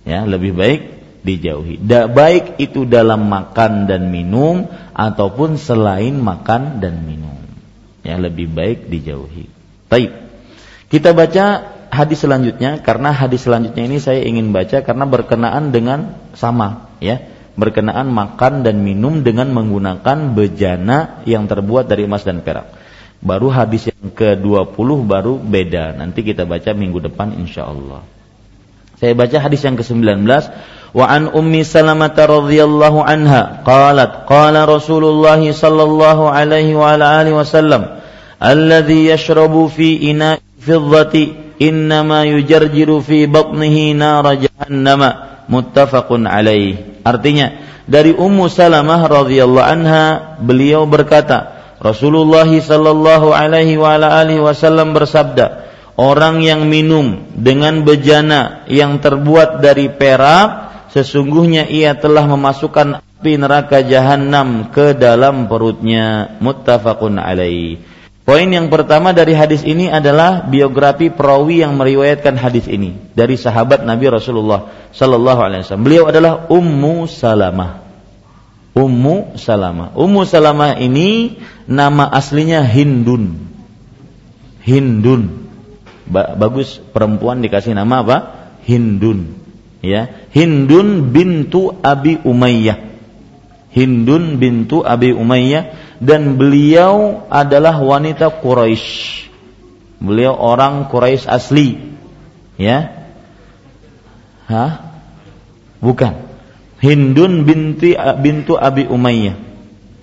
[0.05, 0.81] Ya, lebih baik
[1.25, 1.81] dijauhi.
[1.81, 7.35] Da, baik itu dalam makan dan minum ataupun selain makan dan minum.
[8.05, 9.49] Ya lebih baik dijauhi.
[9.89, 10.13] Taib.
[10.93, 16.93] Kita baca hadis selanjutnya karena hadis selanjutnya ini saya ingin baca karena berkenaan dengan sama
[17.01, 22.75] ya berkenaan makan dan minum dengan menggunakan bejana yang terbuat dari emas dan perak.
[23.25, 25.97] Baru hadis yang ke-20 baru beda.
[25.97, 28.05] Nanti kita baca minggu depan insya Allah.
[29.01, 30.27] Saya baca hadis yang ke-19
[30.95, 37.83] wa an ummi salamah radhiyallahu anha qalat qala rasulullah sallallahu alaihi wa ala alihi وسلم
[38.39, 47.53] alladhi yashrabu fi إناء fiddati innama yujarjiru fi batnihi nara jahannama muttafaqun عليه artinya
[47.85, 50.05] dari ummu salamah radhiyallahu anha
[50.41, 51.53] beliau berkata
[51.85, 55.69] Rasulullah sallallahu alaihi wa ala alihi wasallam bersabda
[56.01, 63.83] orang yang minum dengan bejana yang terbuat dari perak sesungguhnya ia telah memasukkan api neraka
[63.83, 67.83] jahanam ke dalam perutnya muttafaqun alaih
[68.25, 73.85] Poin yang pertama dari hadis ini adalah biografi perawi yang meriwayatkan hadis ini dari sahabat
[73.85, 75.85] Nabi Rasulullah sallallahu alaihi wasallam.
[75.85, 77.85] Beliau adalah Ummu Salamah.
[78.73, 79.93] Ummu Salamah.
[79.93, 81.37] Ummu Salamah ini
[81.69, 83.45] nama aslinya Hindun.
[84.65, 85.45] Hindun.
[86.09, 88.17] Ba bagus perempuan dikasih nama apa?
[88.65, 89.44] Hindun.
[89.85, 92.81] Ya, Hindun bintu Abi Umayyah.
[93.69, 99.29] Hindun bintu Abi Umayyah dan beliau adalah wanita Quraisy.
[100.01, 101.69] Beliau orang Quraisy asli.
[102.57, 103.11] Ya.
[104.49, 104.95] Hah?
[105.85, 106.33] Bukan.
[106.81, 107.93] Hindun binti
[108.25, 109.37] bintu Abi Umayyah.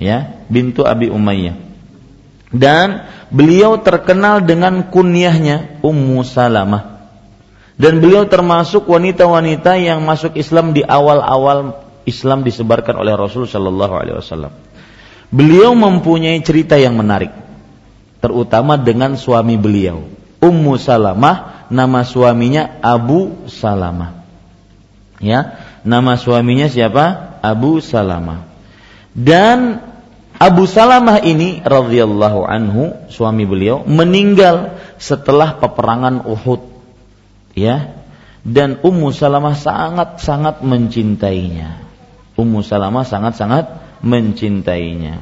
[0.01, 1.57] Ya, bintu Abi Umayyah.
[2.51, 6.90] Dan beliau terkenal dengan kunyahnya Ummu Salamah.
[7.79, 14.17] Dan beliau termasuk wanita-wanita yang masuk Islam di awal-awal Islam disebarkan oleh Rasul Shallallahu Alaihi
[14.17, 14.53] Wasallam.
[15.31, 17.31] Beliau mempunyai cerita yang menarik,
[18.19, 20.03] terutama dengan suami beliau,
[20.43, 24.27] Ummu Salamah, nama suaminya Abu Salamah.
[25.21, 27.37] Ya, nama suaminya siapa?
[27.39, 28.49] Abu Salamah.
[29.15, 29.79] Dan
[30.41, 36.70] Abu Salamah ini radhiyallahu anhu, suami beliau meninggal setelah peperangan Uhud.
[37.57, 38.01] Ya.
[38.41, 41.77] Dan Ummu Salamah sangat-sangat mencintainya.
[42.33, 43.65] Ummu Salamah sangat-sangat
[44.01, 45.21] mencintainya.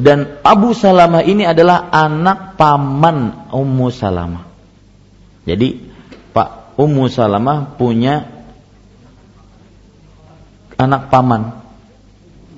[0.00, 4.48] Dan Abu Salamah ini adalah anak paman Ummu Salamah.
[5.44, 5.76] Jadi
[6.32, 8.40] Pak Ummu Salamah punya
[10.80, 11.60] anak paman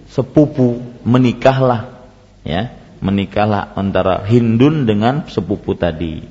[0.07, 2.07] sepupu menikahlah
[2.47, 2.71] ya
[3.03, 6.23] menikahlah antara Hindun dengan sepupu tadi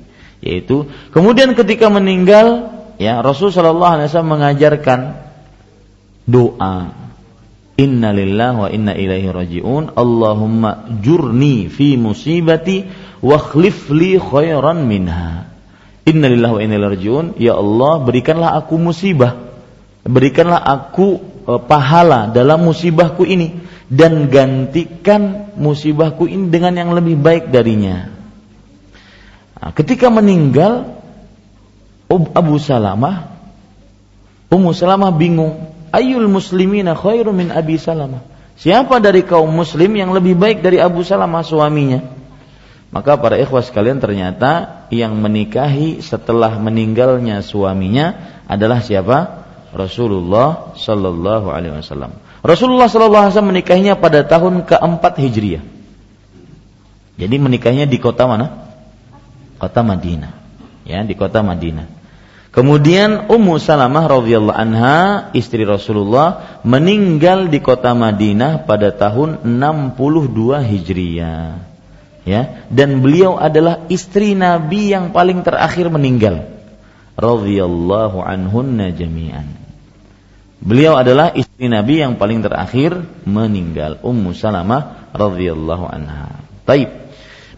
[0.42, 5.00] yaitu kemudian ketika meninggal ya Rasul Shallallahu Alaihi Wasallam mengajarkan
[6.26, 7.02] doa
[7.82, 9.96] Inna lillahi wa inna ilaihi raji'un.
[9.96, 12.84] Allahumma jurni fi musibati
[13.24, 15.48] wa khlif li khairan minha.
[16.04, 17.26] Inna lillahi wa inna ilaihi raji'un.
[17.40, 19.56] Ya Allah, berikanlah aku musibah.
[20.04, 27.48] Berikanlah aku e, pahala dalam musibahku ini dan gantikan musibahku ini dengan yang lebih baik
[27.48, 28.10] darinya.
[29.62, 30.98] Nah, ketika meninggal
[32.10, 33.32] Abu Salamah
[34.52, 38.24] Ummu Salamah bingung Ayul muslimina khairu min Abi Salamah.
[38.56, 42.00] Siapa dari kaum muslim yang lebih baik dari Abu Salamah suaminya?
[42.92, 49.44] Maka para ikhwas sekalian ternyata yang menikahi setelah meninggalnya suaminya adalah siapa?
[49.72, 52.16] Rasulullah sallallahu alaihi wasallam.
[52.40, 55.64] Rasulullah sallallahu alaihi wasallam menikahinya pada tahun keempat Hijriah.
[57.20, 58.61] Jadi menikahnya di kota mana?
[59.62, 60.34] Kota Madinah.
[60.82, 61.86] Ya, di kota Madinah.
[62.50, 71.62] Kemudian Ummu Salamah radhiyallahu anha istri Rasulullah meninggal di kota Madinah pada tahun 62 Hijriah.
[72.26, 76.42] Ya, dan beliau adalah istri Nabi yang paling terakhir meninggal.
[77.14, 79.46] Radhiyallahu anhunna jami'an.
[80.62, 86.42] Beliau adalah istri Nabi yang paling terakhir meninggal, Ummu Salamah radhiyallahu anha.
[86.66, 87.01] Taib.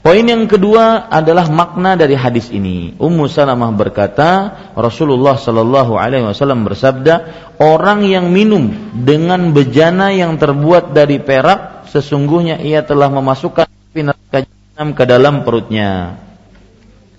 [0.04, 2.92] Poin yang kedua adalah makna dari hadis ini.
[3.00, 7.24] Ummu Salamah berkata, Rasulullah Shallallahu Alaihi Wasallam bersabda,
[7.56, 13.64] orang yang minum dengan bejana yang terbuat dari perak, sesungguhnya ia telah memasukkan
[13.96, 14.44] neraka
[14.76, 16.20] ke dalam perutnya.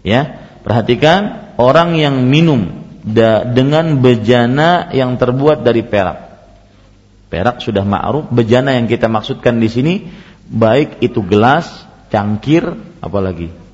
[0.05, 2.85] Ya, perhatikan orang yang minum
[3.49, 6.37] dengan bejana yang terbuat dari perak.
[7.33, 9.93] Perak sudah ma'ruf, bejana yang kita maksudkan di sini
[10.45, 12.63] baik itu gelas, cangkir,
[13.01, 13.65] apalagi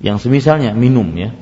[0.00, 1.32] yang semisalnya minum ya.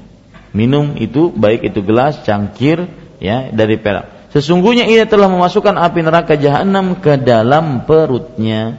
[0.55, 2.87] Minum itu baik itu gelas, cangkir
[3.19, 4.31] ya dari perak.
[4.31, 8.79] Sesungguhnya ia telah memasukkan api neraka jahanam ke dalam perutnya.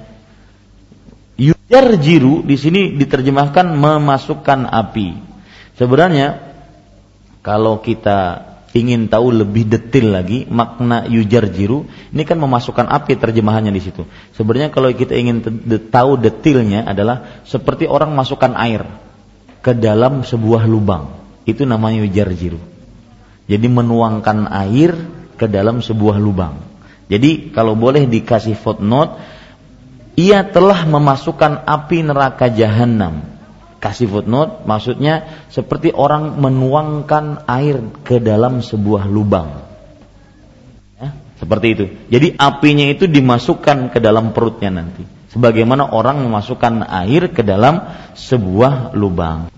[1.36, 5.20] Yujar jiru di sini diterjemahkan memasukkan api.
[5.76, 6.40] Sebenarnya
[7.44, 13.72] kalau kita ingin tahu lebih detail lagi makna yujar jiru, ini kan memasukkan api terjemahannya
[13.72, 14.04] di situ.
[14.36, 15.40] Sebenarnya kalau kita ingin
[15.88, 18.84] tahu detailnya adalah seperti orang masukkan air
[19.64, 21.24] ke dalam sebuah lubang.
[21.48, 22.60] Itu namanya yujar jiru.
[23.48, 24.92] Jadi menuangkan air
[25.40, 26.60] ke dalam sebuah lubang.
[27.08, 29.22] Jadi kalau boleh dikasih footnote,
[30.20, 33.35] ia telah memasukkan api neraka jahanam
[33.86, 39.62] kasih footnote maksudnya seperti orang menuangkan air ke dalam sebuah lubang
[40.98, 41.14] ya.
[41.38, 41.86] Seperti itu.
[42.10, 45.06] Jadi apinya itu dimasukkan ke dalam perutnya nanti.
[45.30, 47.86] Sebagaimana orang memasukkan air ke dalam
[48.18, 49.52] sebuah lubang.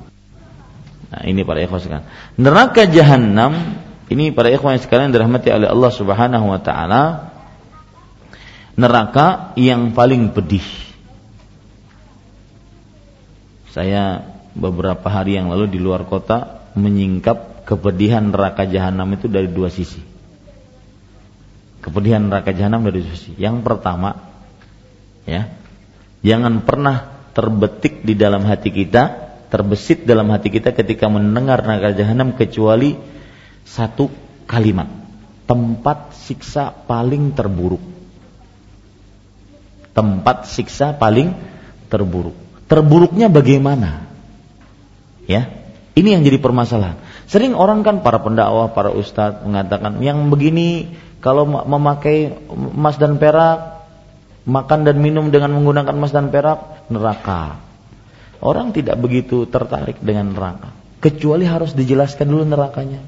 [1.07, 2.05] Nah, ini para ikhwan sekalian.
[2.35, 3.79] Neraka jahanam
[4.11, 7.03] ini para ikhwan sekalian dirahmati oleh Allah Subhanahu wa taala
[8.75, 10.86] neraka yang paling pedih.
[13.77, 14.25] Saya
[14.57, 20.01] beberapa hari yang lalu di luar kota menyingkap kepedihan neraka jahanam itu dari dua sisi.
[21.85, 23.37] Kepedihan neraka jahanam dari dua sisi.
[23.37, 24.17] Yang pertama,
[25.29, 25.53] ya,
[26.25, 29.13] jangan pernah terbetik di dalam hati kita,
[29.53, 32.97] terbesit dalam hati kita ketika mendengar neraka jahanam kecuali
[33.61, 34.09] satu
[34.49, 34.89] kalimat,
[35.45, 37.85] tempat siksa paling terburuk.
[39.93, 41.37] Tempat siksa paling
[41.93, 42.46] terburuk.
[42.67, 44.07] Terburuknya bagaimana?
[45.27, 45.51] Ya,
[45.95, 46.99] ini yang jadi permasalahan.
[47.27, 53.83] Sering orang kan para pendakwah, para ustadz mengatakan yang begini kalau memakai emas dan perak,
[54.47, 57.59] makan dan minum dengan menggunakan emas dan perak, neraka.
[58.39, 63.01] Orang tidak begitu tertarik dengan neraka, kecuali harus dijelaskan dulu nerakanya.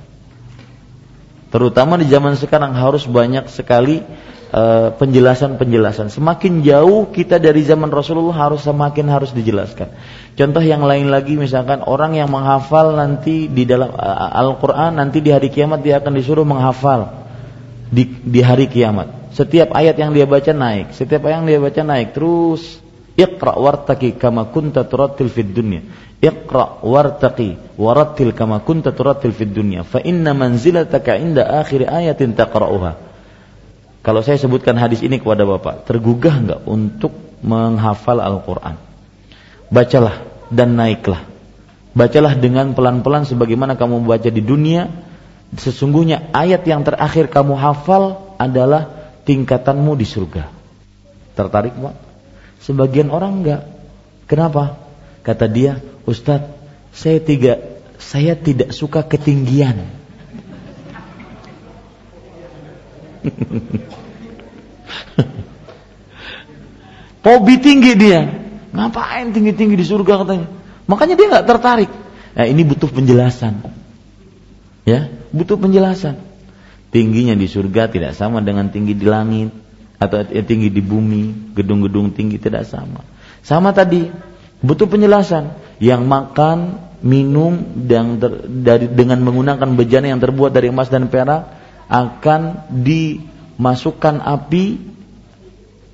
[1.50, 4.02] Terutama di zaman sekarang harus banyak sekali
[4.50, 6.10] penjelasan-penjelasan.
[6.10, 9.94] Semakin jauh kita dari zaman Rasulullah harus semakin harus dijelaskan.
[10.34, 15.30] Contoh yang lain lagi misalkan orang yang menghafal nanti di dalam uh, Al-Qur'an nanti di
[15.30, 17.30] hari kiamat dia akan disuruh menghafal
[17.94, 19.34] di di hari kiamat.
[19.38, 22.82] Setiap ayat yang dia baca naik, setiap ayat yang dia baca naik terus
[23.20, 25.84] Iqra wartaqi kama kunta turattil fid dunya.
[26.24, 29.84] Iqra wartaqi warattil kama kunta turattil fid dunya.
[29.84, 33.09] Fa inna manzilataka inda akhir ayatin taqra'uha.
[34.00, 37.12] Kalau saya sebutkan hadis ini kepada Bapak, tergugah enggak untuk
[37.44, 38.80] menghafal Al-Quran?
[39.68, 41.28] Bacalah dan naiklah.
[41.92, 44.88] Bacalah dengan pelan-pelan sebagaimana kamu baca di dunia.
[45.50, 50.48] Sesungguhnya ayat yang terakhir kamu hafal adalah tingkatanmu di surga.
[51.36, 51.96] Tertarik Pak?
[52.64, 53.68] Sebagian orang enggak.
[54.30, 54.80] Kenapa?
[55.26, 56.54] Kata dia, Ustadz,
[56.96, 59.99] saya tidak saya tidak suka ketinggian.
[67.26, 68.22] Hobi tinggi dia.
[68.70, 70.48] Ngapain tinggi-tinggi di surga katanya?
[70.86, 71.90] Makanya dia nggak tertarik.
[72.38, 73.54] Nah, ini butuh penjelasan.
[74.86, 76.16] Ya, butuh penjelasan.
[76.90, 79.54] Tingginya di surga tidak sama dengan tinggi di langit
[80.00, 83.06] atau tinggi di bumi, gedung-gedung tinggi tidak sama.
[83.46, 84.10] Sama tadi,
[84.64, 85.54] butuh penjelasan.
[85.78, 86.58] Yang makan,
[87.06, 91.59] minum dan ter, dari dengan menggunakan bejana yang terbuat dari emas dan perak
[91.90, 94.66] akan dimasukkan api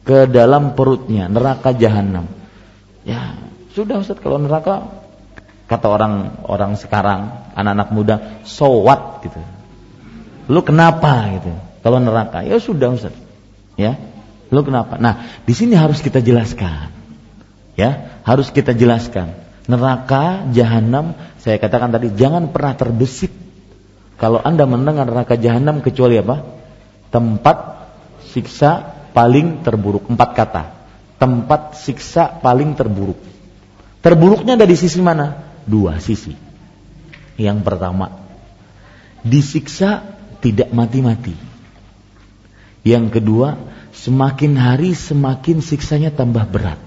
[0.06, 2.30] ke dalam perutnya neraka jahanam.
[3.08, 3.40] Ya,
[3.74, 4.92] sudah Ustaz kalau neraka
[5.66, 8.16] kata orang orang sekarang anak-anak muda
[8.46, 9.42] so what gitu.
[10.46, 11.50] Lu kenapa gitu?
[11.82, 13.16] Kalau neraka ya sudah Ustaz.
[13.80, 13.98] Ya.
[14.54, 15.02] Lu kenapa?
[15.02, 16.94] Nah, di sini harus kita jelaskan.
[17.74, 19.34] Ya, harus kita jelaskan.
[19.66, 23.34] Neraka jahanam saya katakan tadi jangan pernah terbesit
[24.16, 26.44] kalau Anda mendengar neraka jahanam kecuali apa?
[27.12, 27.58] Tempat
[28.32, 30.08] siksa paling terburuk.
[30.08, 30.64] Empat kata.
[31.20, 33.20] Tempat siksa paling terburuk.
[34.00, 35.56] Terburuknya dari sisi mana?
[35.68, 36.32] Dua sisi.
[37.36, 38.16] Yang pertama,
[39.26, 41.36] disiksa tidak mati-mati.
[42.86, 43.60] Yang kedua,
[43.92, 46.80] semakin hari semakin siksanya tambah berat.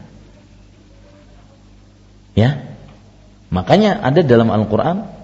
[2.33, 2.79] Ya.
[3.51, 5.18] Makanya ada dalam Al-Qur'an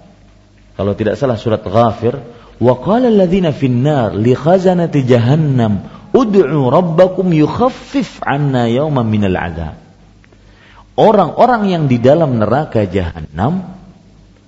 [0.75, 2.19] kalau tidak salah surat Ghafir,
[2.59, 9.75] wa qala alladziina finnar li khazanati jahannam Ud'u rabbakum yukhaffif anna yawma minal azab.
[10.95, 13.75] Orang-orang yang di dalam neraka jahanam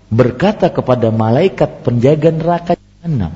[0.07, 3.35] berkata kepada malaikat penjaga neraka jahanam,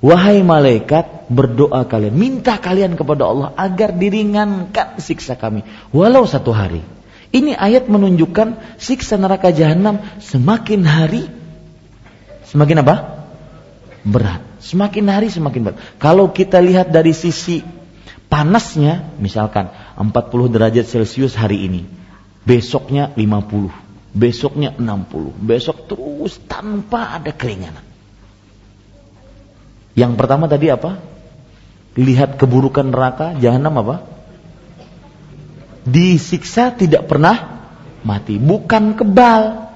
[0.00, 5.60] "Wahai malaikat, berdoa kalian, minta kalian kepada Allah agar diringankan siksa kami
[5.92, 6.80] walau satu hari."
[7.28, 11.28] Ini ayat menunjukkan siksa neraka jahanam semakin hari
[12.48, 13.18] semakin apa?
[14.08, 14.42] berat.
[14.58, 15.78] Semakin hari semakin berat.
[16.00, 17.62] Kalau kita lihat dari sisi
[18.26, 21.82] panasnya, misalkan 40 derajat Celcius hari ini,
[22.42, 23.70] besoknya 50,
[24.16, 27.84] besoknya 60, besok terus tanpa ada keringanan.
[29.98, 31.02] Yang pertama tadi apa?
[31.98, 33.96] Lihat keburukan neraka, jahanam apa?
[35.82, 37.66] Disiksa tidak pernah
[38.06, 39.67] mati, bukan kebal.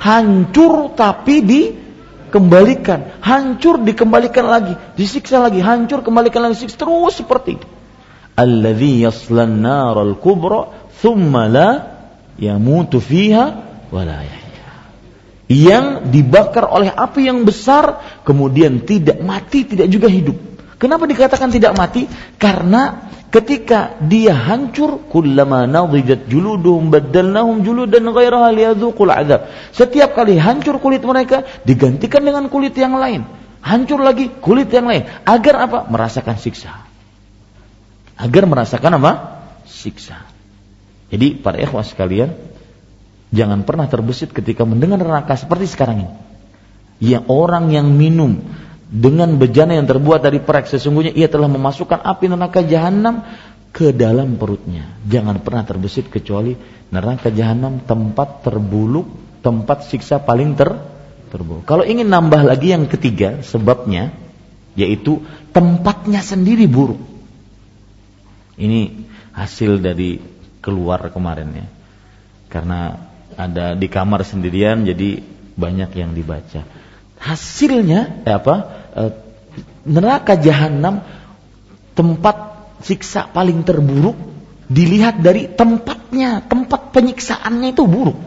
[0.00, 1.62] Hancur tapi di
[2.32, 7.66] kembalikan, hancur dikembalikan lagi, disiksa lagi, hancur kembalikan lagi, siksa terus seperti itu.
[8.38, 11.68] Alladhi yaslan naral kubra thumma la
[12.40, 13.44] yamutu fiha
[13.92, 14.24] wa la
[15.50, 20.49] Yang dibakar oleh api yang besar kemudian tidak mati, tidak juga hidup.
[20.80, 22.08] Kenapa dikatakan tidak mati?
[22.40, 29.52] Karena ketika dia hancur, kullama nadijat juluduhum baddalnahum juludan ghairaha liyadzuqul adzab.
[29.76, 33.28] Setiap kali hancur kulit mereka digantikan dengan kulit yang lain.
[33.60, 35.04] Hancur lagi kulit yang lain.
[35.28, 35.84] Agar apa?
[35.84, 36.72] Merasakan siksa.
[38.16, 39.12] Agar merasakan apa?
[39.68, 40.16] Siksa.
[41.12, 42.32] Jadi para ikhwas sekalian,
[43.36, 46.12] jangan pernah terbesit ketika mendengar neraka seperti sekarang ini.
[47.04, 48.48] Ya orang yang minum
[48.90, 53.22] dengan bejana yang terbuat dari perak sesungguhnya ia telah memasukkan api neraka jahanam
[53.70, 54.98] ke dalam perutnya.
[55.06, 56.58] Jangan pernah terbesit kecuali
[56.90, 59.06] neraka jahanam tempat terbuluk,
[59.46, 60.74] tempat siksa paling ter
[61.30, 61.62] terbuluk.
[61.70, 64.10] Kalau ingin nambah lagi yang ketiga sebabnya
[64.74, 65.22] yaitu
[65.54, 66.98] tempatnya sendiri buruk.
[68.58, 69.06] Ini
[69.38, 70.18] hasil dari
[70.58, 71.66] keluar kemarin ya.
[72.50, 73.06] Karena
[73.38, 75.22] ada di kamar sendirian jadi
[75.54, 76.66] banyak yang dibaca.
[77.20, 78.79] Hasilnya eh, apa?
[79.00, 79.12] Eh,
[79.88, 81.00] neraka jahanam
[81.96, 82.36] tempat
[82.84, 84.16] siksa paling terburuk
[84.68, 88.18] dilihat dari tempatnya, tempat penyiksaannya itu buruk.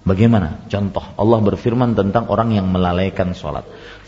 [0.00, 0.66] Bagaimana?
[0.66, 3.30] Contoh Allah berfirman tentang orang yang melalaikan.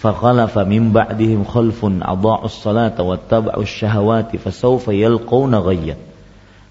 [0.03, 6.01] Fakhalafa min ba'dihim khalfun adha'us salata wattaba'us syahawati fasawfa yalqawna ghayyat.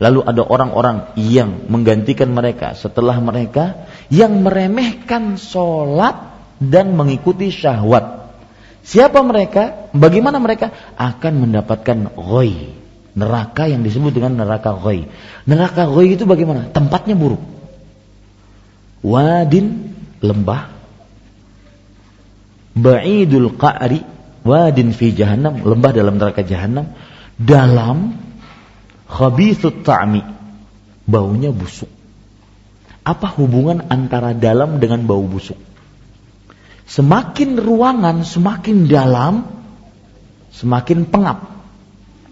[0.01, 6.30] Lalu ada orang-orang yang menggantikan mereka setelah mereka yang meremehkan salat
[6.61, 8.29] dan mengikuti syahwat.
[8.85, 9.89] Siapa mereka?
[9.97, 12.77] Bagaimana mereka akan mendapatkan ghoi,
[13.17, 15.09] neraka yang disebut dengan neraka ghoi.
[15.49, 16.69] Neraka ghoi itu bagaimana?
[16.69, 17.41] Tempatnya buruk.
[19.01, 20.69] Wadin lembah.
[22.71, 24.05] Ba'idul qa'ri
[24.45, 26.93] wadin fi jahannam, lembah dalam neraka jahannam.
[27.41, 28.21] Dalam
[29.09, 30.21] khabithut ta'mi,
[31.09, 31.89] baunya busuk.
[33.01, 35.57] Apa hubungan antara dalam dengan bau busuk?
[36.87, 39.47] Semakin ruangan semakin dalam,
[40.51, 41.49] semakin pengap.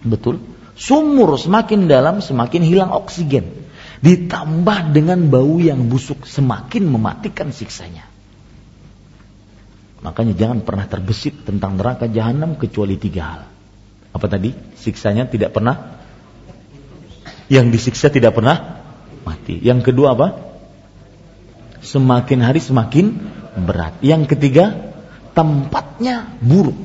[0.04, 0.42] Betul?
[0.80, 3.68] Sumur semakin dalam, semakin hilang oksigen.
[4.00, 8.08] Ditambah dengan bau yang busuk, semakin mematikan siksanya.
[10.00, 13.42] Makanya jangan pernah terbesit tentang neraka jahanam kecuali tiga hal.
[14.16, 14.56] Apa tadi?
[14.80, 16.00] Siksanya tidak pernah
[17.50, 18.80] yang disiksa tidak pernah
[19.26, 19.58] mati.
[19.60, 20.28] Yang kedua apa?
[21.82, 23.06] Semakin hari semakin
[23.58, 23.98] berat.
[24.04, 24.94] Yang ketiga,
[25.34, 26.78] tempatnya buruk.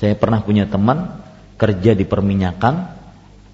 [0.00, 1.22] Saya pernah punya teman
[1.60, 2.90] kerja di perminyakan,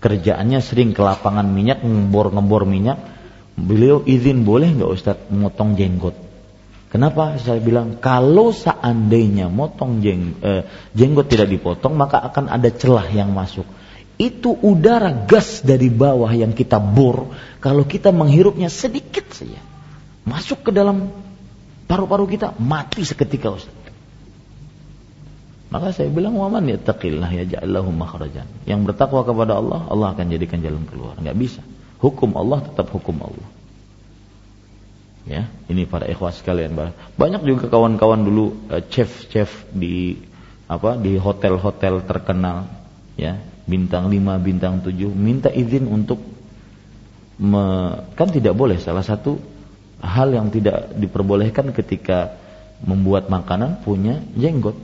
[0.01, 2.97] kerjaannya sering ke lapangan minyak, ngebor-ngebor minyak.
[3.59, 6.14] Beliau izin boleh nggak Ustadz motong jenggot?
[6.89, 7.37] Kenapa?
[7.37, 10.64] Saya bilang kalau seandainya motong jeng, eh,
[10.97, 13.69] jenggot tidak dipotong maka akan ada celah yang masuk.
[14.16, 19.61] Itu udara gas dari bawah yang kita bor kalau kita menghirupnya sedikit saja
[20.25, 21.28] masuk ke dalam
[21.89, 23.74] paru-paru kita mati seketika Ustaz.
[25.68, 28.49] Maka saya bilang waman ya taqillah ya ja'allahu makhrajan.
[28.64, 31.16] Yang bertakwa kepada Allah, Allah akan jadikan jalan keluar.
[31.20, 31.61] Enggak bisa.
[32.01, 33.49] Hukum Allah tetap hukum Allah.
[35.28, 36.72] Ya, ini para ikhwas sekalian.
[37.20, 40.16] Banyak juga kawan-kawan dulu eh, chef-chef di
[40.68, 42.64] apa di hotel-hotel terkenal
[43.20, 43.36] ya,
[43.68, 46.16] bintang 5, bintang 7 minta izin untuk
[47.36, 49.36] me, kan tidak boleh salah satu
[50.03, 52.38] hal yang tidak diperbolehkan ketika
[52.82, 54.76] membuat makanan punya jenggot.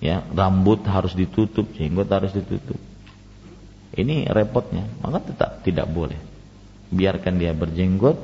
[0.00, 2.76] Ya, rambut harus ditutup, jenggot harus ditutup.
[3.96, 6.20] Ini repotnya, maka tetap tidak boleh.
[6.92, 8.20] Biarkan dia berjenggot,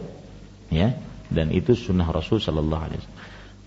[0.68, 0.92] ya,
[1.32, 3.20] dan itu sunnah Rasul Shallallahu Alaihi Wasallam.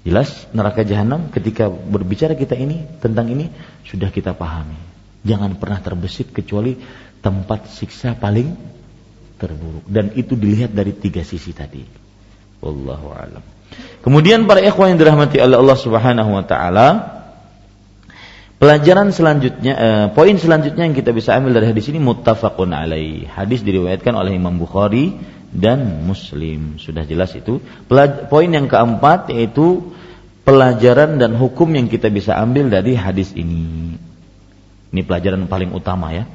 [0.06, 3.50] Jelas neraka jahanam ketika berbicara kita ini tentang ini
[3.90, 4.78] sudah kita pahami.
[5.26, 6.78] Jangan pernah terbesit kecuali
[7.26, 8.54] tempat siksa paling
[9.36, 11.84] terburuk dan itu dilihat dari tiga sisi tadi.
[12.64, 13.44] Wallahu alam.
[14.02, 16.88] Kemudian para ikhwan yang dirahmati oleh Allah Subhanahu wa taala,
[18.62, 23.26] pelajaran selanjutnya eh, poin selanjutnya yang kita bisa ambil dari hadis ini muttafaqun alaih.
[23.26, 25.18] Hadis diriwayatkan oleh Imam Bukhari
[25.50, 26.78] dan Muslim.
[26.78, 27.64] Sudah jelas itu.
[28.30, 29.96] poin yang keempat yaitu
[30.46, 33.98] pelajaran dan hukum yang kita bisa ambil dari hadis ini.
[34.94, 36.30] Ini pelajaran paling utama ya.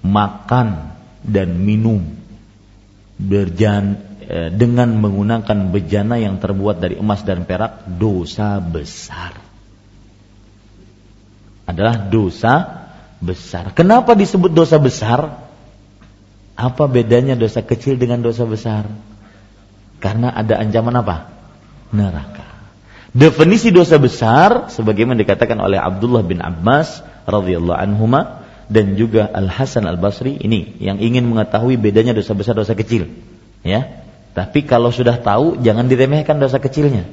[0.00, 2.19] Makan dan minum
[3.20, 9.36] berjan e, dengan menggunakan bejana yang terbuat dari emas dan perak dosa besar.
[11.68, 12.54] Adalah dosa
[13.20, 13.76] besar.
[13.76, 15.44] Kenapa disebut dosa besar?
[16.56, 18.88] Apa bedanya dosa kecil dengan dosa besar?
[20.00, 21.16] Karena ada ancaman apa?
[21.92, 22.48] Neraka.
[23.10, 28.39] Definisi dosa besar sebagaimana dikatakan oleh Abdullah bin Abbas radhiyallahu anhuma
[28.70, 33.10] dan juga Al Hasan Al Basri ini yang ingin mengetahui bedanya dosa besar dosa kecil
[33.66, 37.04] ya tapi kalau sudah tahu jangan diremehkan dosa kecilnya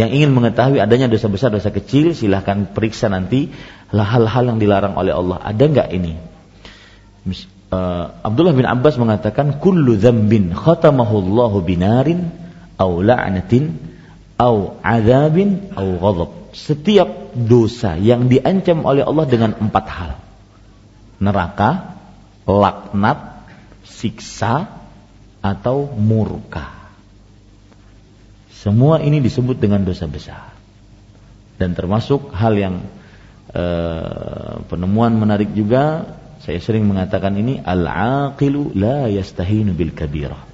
[0.00, 3.52] Yang ingin mengetahui adanya dosa besar, dosa kecil, silahkan periksa nanti
[3.92, 5.36] hal-hal yang dilarang oleh Allah.
[5.44, 6.16] Ada nggak ini?
[7.70, 12.32] Uh, Abdullah bin Abbas mengatakan kullu dzambin khatamahu binarin
[12.80, 13.76] au la'natin
[14.40, 16.30] au adzabin au ghadab.
[16.56, 20.12] Setiap dosa yang diancam oleh Allah dengan empat hal.
[21.20, 22.00] Neraka,
[22.48, 23.44] laknat,
[23.84, 24.72] siksa
[25.44, 26.72] atau murka.
[28.50, 30.52] Semua ini disebut dengan dosa besar.
[31.60, 32.74] Dan termasuk hal yang
[33.52, 40.49] uh, penemuan menarik juga saya sering mengatakan ini al-aqilu la yastahinu bil kabirah.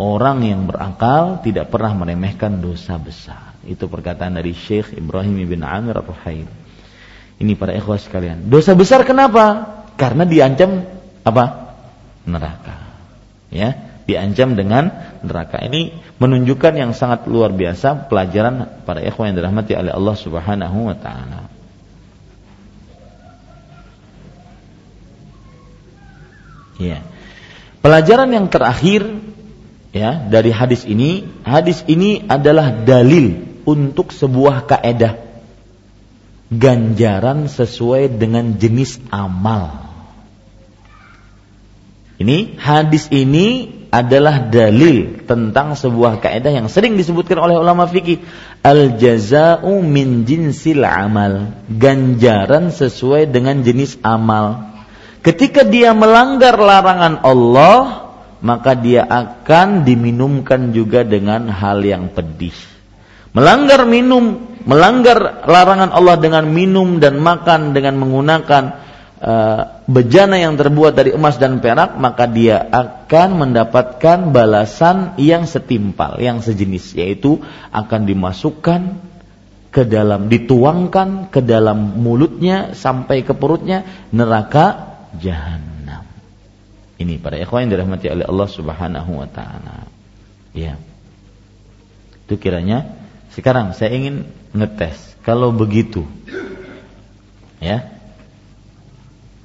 [0.00, 3.52] Orang yang berakal tidak pernah meremehkan dosa besar.
[3.68, 6.48] Itu perkataan dari Syekh Ibrahim bin Amir Ar-Ruhaim.
[7.36, 8.48] Ini para ikhwas sekalian.
[8.48, 9.68] Dosa besar kenapa?
[10.00, 10.88] Karena diancam
[11.20, 11.76] apa?
[12.24, 12.80] Neraka.
[13.52, 14.88] Ya, diancam dengan
[15.20, 15.60] neraka.
[15.68, 20.96] Ini menunjukkan yang sangat luar biasa pelajaran para ikhwan yang dirahmati oleh Allah Subhanahu wa
[20.96, 21.52] taala.
[26.80, 27.04] Ya.
[27.84, 29.04] Pelajaran yang terakhir
[29.90, 35.30] ya dari hadis ini, hadis ini adalah dalil untuk sebuah kaedah
[36.50, 39.86] ganjaran sesuai dengan jenis amal.
[42.20, 48.20] Ini hadis ini adalah dalil tentang sebuah kaidah yang sering disebutkan oleh ulama fikih.
[48.60, 51.56] Al jazau min jinsil amal.
[51.70, 54.68] Ganjaran sesuai dengan jenis amal.
[55.24, 58.09] Ketika dia melanggar larangan Allah,
[58.40, 62.56] maka dia akan diminumkan juga dengan hal yang pedih.
[63.30, 68.62] Melanggar minum, melanggar larangan Allah dengan minum dan makan dengan menggunakan
[69.22, 76.18] uh, bejana yang terbuat dari emas dan perak, maka dia akan mendapatkan balasan yang setimpal,
[76.18, 77.38] yang sejenis, yaitu
[77.70, 78.80] akan dimasukkan
[79.70, 85.69] ke dalam, dituangkan ke dalam mulutnya sampai ke perutnya neraka jahannam.
[87.00, 89.88] Ini para ikhwan yang dirahmati oleh Allah Subhanahu wa taala.
[90.52, 90.76] Ya.
[92.28, 93.00] Itu kiranya
[93.32, 96.02] sekarang saya ingin ngetes kalau begitu
[97.62, 97.88] ya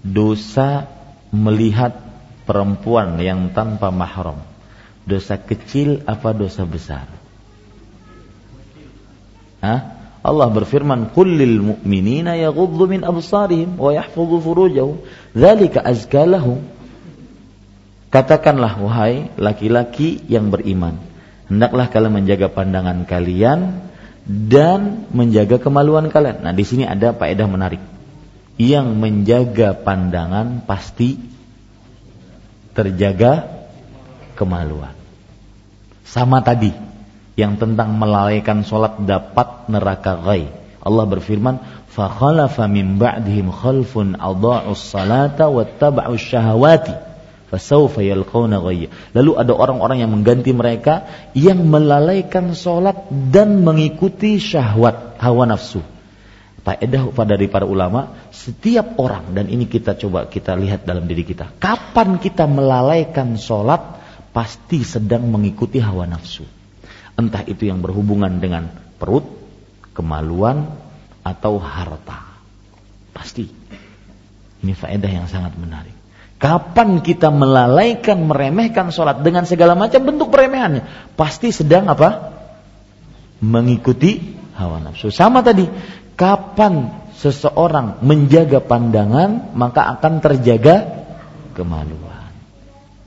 [0.01, 0.89] dosa
[1.29, 1.93] melihat
[2.49, 4.41] perempuan yang tanpa mahram
[5.05, 7.05] dosa kecil apa dosa besar
[9.65, 9.79] Hah?
[10.25, 15.01] Allah berfirman, "Kullil mu'minina yaghuddu min absarihim wa yahfudhu furujahum,
[15.33, 16.61] dzalika azka lahum."
[18.15, 20.95] Katakanlah wahai laki-laki yang beriman,
[21.51, 23.91] hendaklah kalian menjaga pandangan kalian
[24.23, 26.39] dan menjaga kemaluan kalian.
[26.39, 27.83] Nah, di sini ada faedah menarik.
[28.55, 31.19] Yang menjaga pandangan pasti
[32.71, 33.51] terjaga
[34.39, 34.95] kemaluan.
[36.07, 36.71] Sama tadi,
[37.35, 40.47] yang tentang melalaikan solat dapat neraka ghai.
[40.79, 41.59] Allah berfirman,
[41.91, 47.04] "Fakhalafa min ba'dihim khalfun adha'us salata wattaba'us syahawati."
[49.13, 51.05] Lalu ada orang-orang yang mengganti mereka
[51.37, 55.81] yang melalaikan solat dan mengikuti syahwat hawa nafsu.
[56.65, 61.53] Faedah dari para ulama, setiap orang dan ini kita coba kita lihat dalam diri kita.
[61.61, 64.01] Kapan kita melalaikan solat,
[64.33, 66.41] pasti sedang mengikuti hawa nafsu.
[67.15, 68.67] Entah itu yang berhubungan dengan
[68.97, 69.23] perut,
[69.93, 70.73] kemaluan,
[71.25, 72.37] atau harta.
[73.15, 73.49] Pasti.
[74.61, 75.94] Ini faedah yang sangat menarik.
[76.35, 81.15] Kapan kita melalaikan, meremehkan sholat dengan segala macam bentuk peremehannya.
[81.15, 82.35] Pasti sedang apa?
[83.39, 85.11] Mengikuti hawa nafsu.
[85.15, 85.63] Sama tadi.
[86.15, 91.07] Kapan seseorang menjaga pandangan, maka akan terjaga
[91.55, 92.31] kemaluan.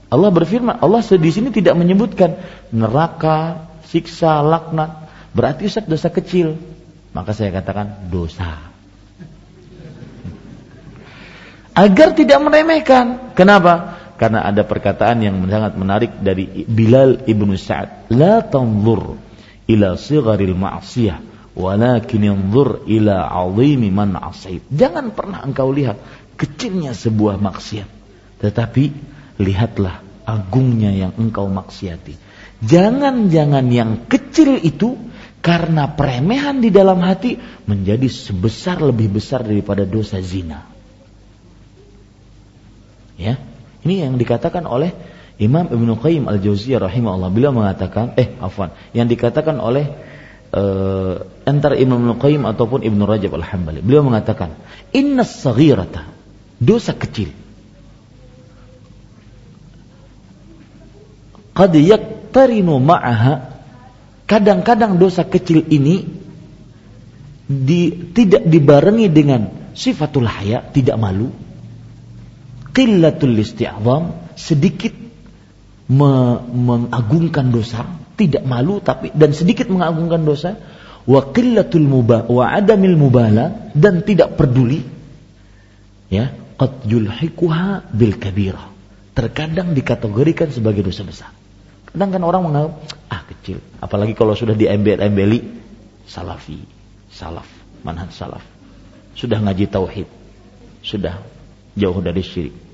[0.08, 2.40] Allah berfirman, Allah di sini tidak menyebutkan
[2.72, 5.08] neraka, siksa, laknat.
[5.36, 6.56] Berarti dosa kecil.
[7.12, 8.67] Maka saya katakan dosa.
[11.78, 13.38] Agar tidak meremehkan.
[13.38, 13.94] Kenapa?
[14.18, 18.10] Karena ada perkataan yang sangat menarik dari Bilal ibnu Sa'ad.
[18.10, 19.14] La tanzur
[19.70, 21.22] ila sigharil ma'siyah.
[21.54, 24.66] Walakin yanzur ila azimi man asaib.
[24.74, 25.98] Jangan pernah engkau lihat
[26.34, 27.86] kecilnya sebuah maksiat.
[28.42, 28.84] Tetapi
[29.38, 32.28] lihatlah agungnya yang engkau maksiati
[32.58, 34.98] Jangan-jangan yang kecil itu
[35.38, 37.38] karena peremehan di dalam hati
[37.70, 40.77] menjadi sebesar lebih besar daripada dosa zina.
[43.18, 43.36] Ya,
[43.82, 44.94] ini yang dikatakan oleh
[45.42, 47.30] Imam Ibnu Qayyim Al-Jauziyah rahimahullah.
[47.34, 49.90] Beliau mengatakan eh afwan yang dikatakan oleh
[50.54, 53.82] uh, antara Imam Ibnu Qayyim ataupun Ibnu Rajab Al-Hambali.
[53.82, 54.54] Beliau mengatakan
[54.94, 56.06] inna saghirata
[56.62, 57.34] dosa kecil
[61.58, 63.58] qad yak yaqtarinu ma'aha
[64.28, 66.04] kadang-kadang dosa kecil ini
[67.48, 71.32] di, tidak dibarengi dengan sifatul haya, tidak malu.
[72.78, 74.94] Qillatul isti'zam, sedikit
[75.90, 77.82] me, mengagungkan dosa,
[78.14, 80.54] tidak malu tapi dan sedikit mengagungkan dosa.
[81.08, 84.86] Wa qillatul mubah wa adamil mubala dan tidak peduli.
[86.06, 88.70] Ya, qad yulhikuha bil kabirah.
[89.18, 91.34] Terkadang dikategorikan sebagai dosa besar.
[91.90, 92.78] Kadang kan orang menganggap
[93.10, 95.42] ah kecil, apalagi kalau sudah diembel-embeli
[96.06, 96.62] salafi,
[97.10, 97.48] salaf,
[97.82, 98.44] manhaj salaf.
[99.18, 100.06] Sudah ngaji tauhid,
[100.86, 101.18] sudah
[101.74, 102.67] jauh dari syirik.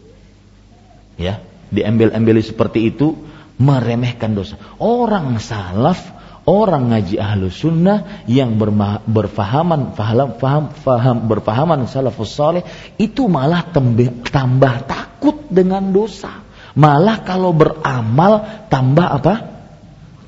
[1.14, 3.14] Ya, diembel-embeli seperti itu
[3.58, 4.58] meremehkan dosa.
[4.82, 6.00] Orang salaf,
[6.44, 8.58] orang ngaji ahlu sunnah yang
[9.06, 12.66] berfahaman, faham, faham, faham, berfahaman salafus saleh
[12.98, 16.42] itu malah tambah, tambah takut dengan dosa.
[16.74, 19.34] Malah kalau beramal tambah apa?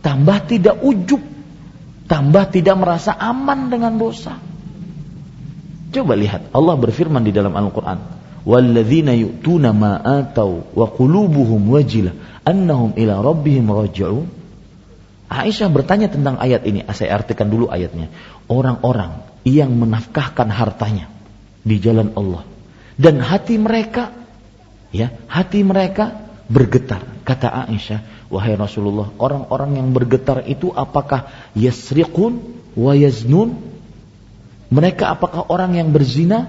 [0.00, 1.18] Tambah tidak ujub.
[2.06, 4.38] Tambah tidak merasa aman dengan dosa.
[5.90, 7.98] Coba lihat Allah berfirman di dalam Al-Qur'an,
[8.46, 12.14] "Walladzina yu'tuna ma atau wa qulubuhum wajilah
[12.46, 14.30] annahum ila rabbihim raji'un."
[15.26, 16.86] Aisyah bertanya tentang ayat ini.
[16.94, 18.06] Saya artikan dulu ayatnya.
[18.46, 21.10] Orang-orang yang menafkahkan hartanya
[21.66, 22.46] di jalan Allah
[22.94, 24.14] dan hati mereka
[24.94, 27.02] ya, hati mereka bergetar.
[27.26, 31.26] Kata Aisyah, wahai Rasulullah, orang-orang yang bergetar itu apakah
[31.58, 32.38] yasriqun
[32.78, 33.58] wa yaznun?
[34.66, 36.46] Mereka apakah orang yang berzina,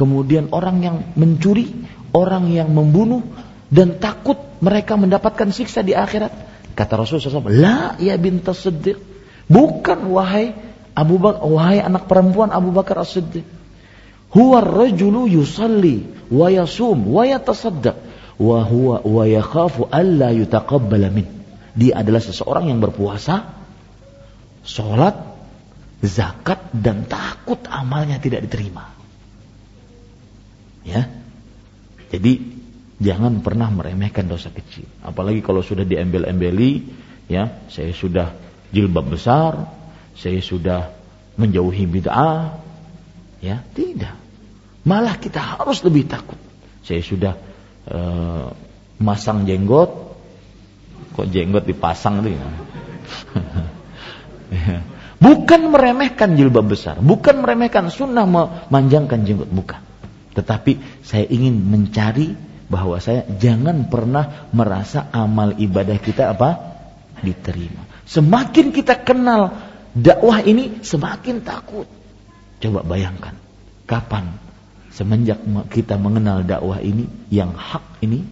[0.00, 1.68] kemudian orang yang mencuri,
[2.16, 3.20] orang yang membunuh
[3.68, 6.32] dan takut mereka mendapatkan siksa di akhirat?
[6.72, 8.96] Kata Rasulullah SAW, La ya bintas Siddiq.
[9.44, 10.56] Bukan wahai
[10.96, 13.44] Abu Bakar, wahai anak perempuan Abu Bakar As-Siddiq.
[14.30, 17.98] Huwa rajulu yusalli wa yasum wa yatasaddaq
[18.38, 21.26] wa huwa wa yakhafu alla yutaqabbala min.
[21.74, 23.42] Dia adalah seseorang yang berpuasa,
[24.62, 25.18] sholat,
[26.00, 28.99] zakat dan takut amalnya tidak diterima.
[30.86, 31.08] Ya.
[32.10, 32.42] Jadi
[32.98, 34.86] jangan pernah meremehkan dosa kecil.
[35.00, 36.90] Apalagi kalau sudah diembel-embeli,
[37.30, 38.34] ya, saya sudah
[38.74, 39.70] jilbab besar,
[40.18, 40.90] saya sudah
[41.38, 42.58] menjauhi bid'ah,
[43.40, 44.18] ya, tidak.
[44.84, 46.36] Malah kita harus lebih takut.
[46.82, 47.34] Saya sudah
[47.88, 48.48] uh,
[49.00, 50.10] masang jenggot
[51.16, 52.44] kok jenggot dipasang itu ya
[55.20, 59.80] bukan meremehkan jilbab besar bukan meremehkan sunnah memanjangkan jenggot bukan
[60.40, 62.32] tetapi saya ingin mencari
[62.72, 66.50] bahwa saya jangan pernah merasa amal ibadah kita apa
[67.20, 69.52] diterima semakin kita kenal
[69.92, 71.86] dakwah ini semakin takut
[72.58, 73.36] coba bayangkan
[73.84, 74.40] kapan
[74.90, 75.40] Semenjak
[75.70, 78.26] kita mengenal dakwah ini, yang hak ini,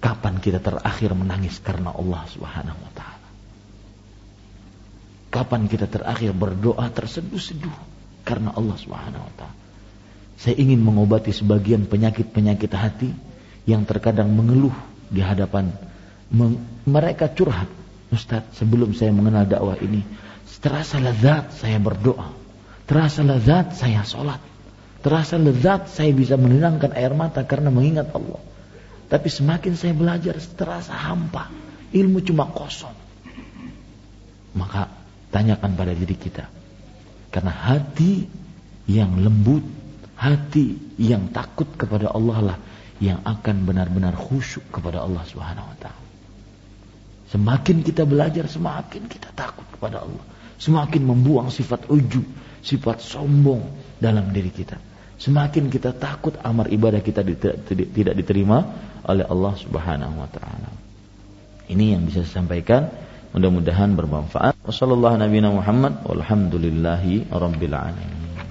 [0.00, 3.28] kapan kita terakhir menangis karena Allah Subhanahu wa taala?
[5.28, 7.76] Kapan kita terakhir berdoa terseduh-seduh
[8.24, 9.61] karena Allah Subhanahu wa taala?
[10.36, 13.10] Saya ingin mengobati sebagian penyakit-penyakit hati
[13.68, 14.74] yang terkadang mengeluh
[15.12, 15.70] di hadapan
[16.88, 17.68] mereka curhat.
[18.12, 20.04] Ustaz, sebelum saya mengenal dakwah ini,
[20.60, 22.28] terasa lezat saya berdoa,
[22.84, 24.40] terasa lezat saya sholat,
[25.02, 28.38] Terasa lezat saya bisa menenangkan air mata karena mengingat Allah.
[29.10, 31.50] Tapi semakin saya belajar terasa hampa.
[31.90, 32.94] Ilmu cuma kosong.
[34.54, 34.88] Maka
[35.34, 36.46] tanyakan pada diri kita.
[37.34, 38.30] Karena hati
[38.86, 39.66] yang lembut,
[40.22, 42.58] hati yang takut kepada Allah lah
[43.02, 46.06] yang akan benar-benar khusyuk kepada Allah Subhanahu wa taala.
[47.34, 50.22] Semakin kita belajar, semakin kita takut kepada Allah.
[50.62, 52.22] Semakin membuang sifat ujub,
[52.62, 53.66] sifat sombong
[53.98, 54.78] dalam diri kita
[55.22, 58.66] semakin kita takut amar ibadah kita tidak diterima
[59.06, 60.70] oleh Allah Subhanahu wa taala.
[61.70, 62.90] Ini yang bisa saya sampaikan.
[63.32, 64.60] Mudah-mudahan bermanfaat.
[64.60, 68.44] Wassalamualaikum Muhammad walhamdulillahi rabbil alamin.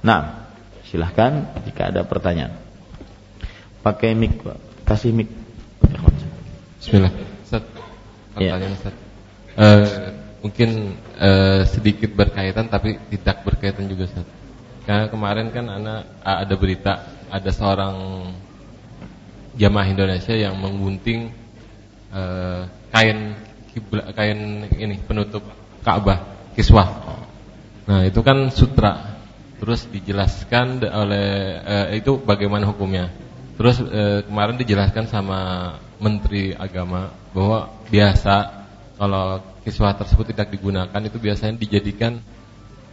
[0.00, 0.47] Nah,
[0.88, 2.56] silahkan jika ada pertanyaan.
[3.84, 4.58] Pakai mic, Pak.
[4.88, 5.28] Kasih mic.
[6.80, 7.12] Bismillah.
[7.44, 7.62] Ustaz.
[8.40, 8.56] Ya.
[8.56, 8.76] Pertanyaan ya.
[8.76, 8.94] Ustaz.
[9.58, 9.86] Uh,
[10.38, 14.26] mungkin uh, sedikit berkaitan tapi tidak berkaitan juga Ustaz.
[14.88, 16.92] Karena kemarin kan anak ada berita
[17.28, 17.96] ada seorang
[19.58, 21.28] jamaah Indonesia yang menggunting
[22.14, 23.36] uh, kain
[23.74, 25.44] kibla, kain ini penutup
[25.84, 26.88] Ka'bah kiswah.
[27.84, 29.17] Nah, itu kan sutra.
[29.58, 31.28] Terus dijelaskan oleh
[31.62, 33.10] uh, itu bagaimana hukumnya.
[33.58, 38.66] Terus uh, kemarin dijelaskan sama Menteri Agama bahwa biasa
[38.98, 42.18] kalau kiswah tersebut tidak digunakan itu biasanya dijadikan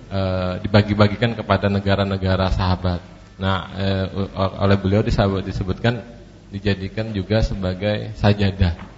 [0.05, 0.21] e,
[0.61, 3.01] dibagi-bagikan kepada negara-negara sahabat.
[3.41, 3.87] Nah, e,
[4.37, 5.01] oleh beliau
[5.41, 6.03] disebutkan
[6.53, 8.94] dijadikan juga sebagai sajadah.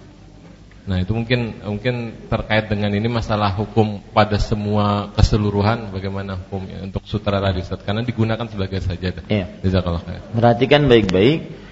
[0.88, 7.04] Nah itu mungkin mungkin terkait dengan ini masalah hukum pada semua keseluruhan bagaimana hukumnya untuk
[7.04, 9.28] sutra tadi Ustaz karena digunakan sebagai sajadah.
[9.28, 9.60] Iya.
[10.32, 11.68] Perhatikan baik-baik.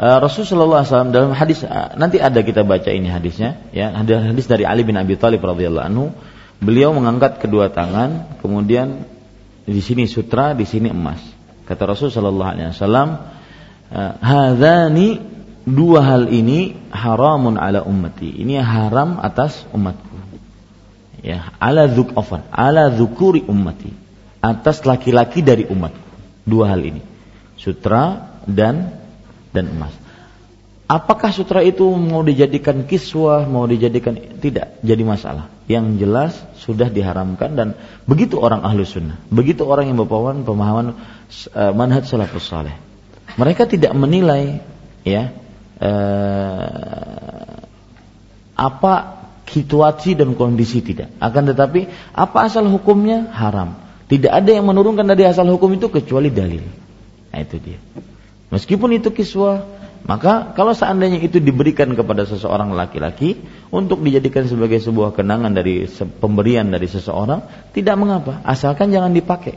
[0.00, 4.48] Uh, Rasulullah SAW dalam hadis uh, nanti ada kita baca ini hadisnya ya ada hadis
[4.48, 6.14] dari Ali bin Abi Thalib radhiyallahu anhu
[6.62, 9.04] beliau mengangkat kedua tangan kemudian
[9.68, 11.20] di sini sutra di sini emas
[11.68, 15.29] kata Rasulullah SAW uh, hadani
[15.64, 18.30] dua hal ini haramun ala ummati.
[18.30, 20.16] Ini haram atas umatku.
[21.20, 22.16] Ya, ala dzuk
[22.52, 23.92] ala dzukuri ummati.
[24.40, 26.08] Atas laki-laki dari umatku.
[26.48, 27.02] Dua hal ini.
[27.60, 28.96] Sutra dan
[29.52, 29.92] dan emas.
[30.90, 35.46] Apakah sutra itu mau dijadikan kiswah, mau dijadikan tidak jadi masalah.
[35.70, 37.78] Yang jelas sudah diharamkan dan
[38.10, 40.86] begitu orang ahlu sunnah, begitu orang yang berpahaman pemahaman
[41.54, 42.74] uh, manhaj salafus saleh.
[43.38, 44.66] Mereka tidak menilai
[45.06, 45.30] ya
[45.80, 47.50] eh,
[48.54, 48.94] apa
[49.50, 51.10] situasi dan kondisi tidak.
[51.18, 53.74] Akan tetapi apa asal hukumnya haram.
[54.06, 56.62] Tidak ada yang menurunkan dari asal hukum itu kecuali dalil.
[57.30, 57.78] Nah itu dia.
[58.50, 59.62] Meskipun itu kiswah,
[60.02, 63.38] maka kalau seandainya itu diberikan kepada seseorang laki-laki
[63.70, 65.86] untuk dijadikan sebagai sebuah kenangan dari
[66.18, 69.54] pemberian dari seseorang, tidak mengapa, asalkan jangan dipakai.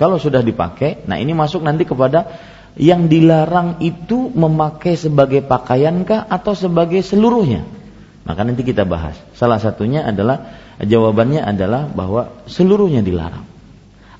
[0.00, 2.30] Kalau sudah dipakai, nah ini masuk nanti kepada
[2.78, 7.66] yang dilarang itu memakai sebagai pakaiankah atau sebagai seluruhnya?
[8.22, 9.18] Maka nanti kita bahas.
[9.34, 13.44] Salah satunya adalah jawabannya adalah bahwa seluruhnya dilarang.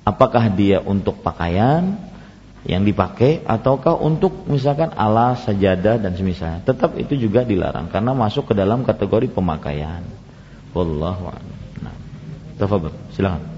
[0.02, 2.08] Apakah dia untuk pakaian
[2.66, 6.66] yang dipakai ataukah untuk misalkan alas, sajadah dan semisalnya.
[6.66, 10.02] Tetap itu juga dilarang karena masuk ke dalam kategori pemakaian.
[10.74, 11.56] Wallahu a'lam.
[11.84, 11.94] Nah,
[13.14, 13.57] silakan.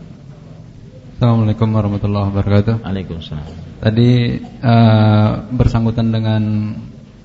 [1.21, 2.75] Assalamualaikum warahmatullahi wabarakatuh.
[2.81, 3.45] Waalaikumsalam.
[3.85, 6.73] Tadi uh, bersangkutan dengan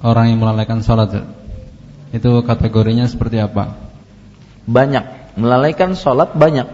[0.03, 1.23] orang yang melalaikan sholat
[2.11, 3.71] Itu kategorinya seperti apa?
[4.67, 6.67] Banyak Melalaikan sholat banyak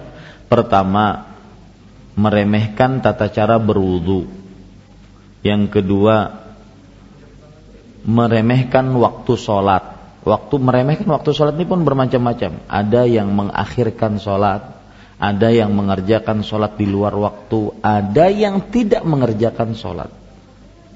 [0.50, 1.30] Pertama
[2.18, 4.26] Meremehkan tata cara berwudu
[5.46, 6.42] Yang kedua
[8.02, 9.86] Meremehkan waktu sholat
[10.26, 14.81] Waktu meremehkan waktu sholat ini pun bermacam-macam Ada yang mengakhirkan sholat
[15.22, 20.10] ada yang mengerjakan sholat di luar waktu, ada yang tidak mengerjakan sholat.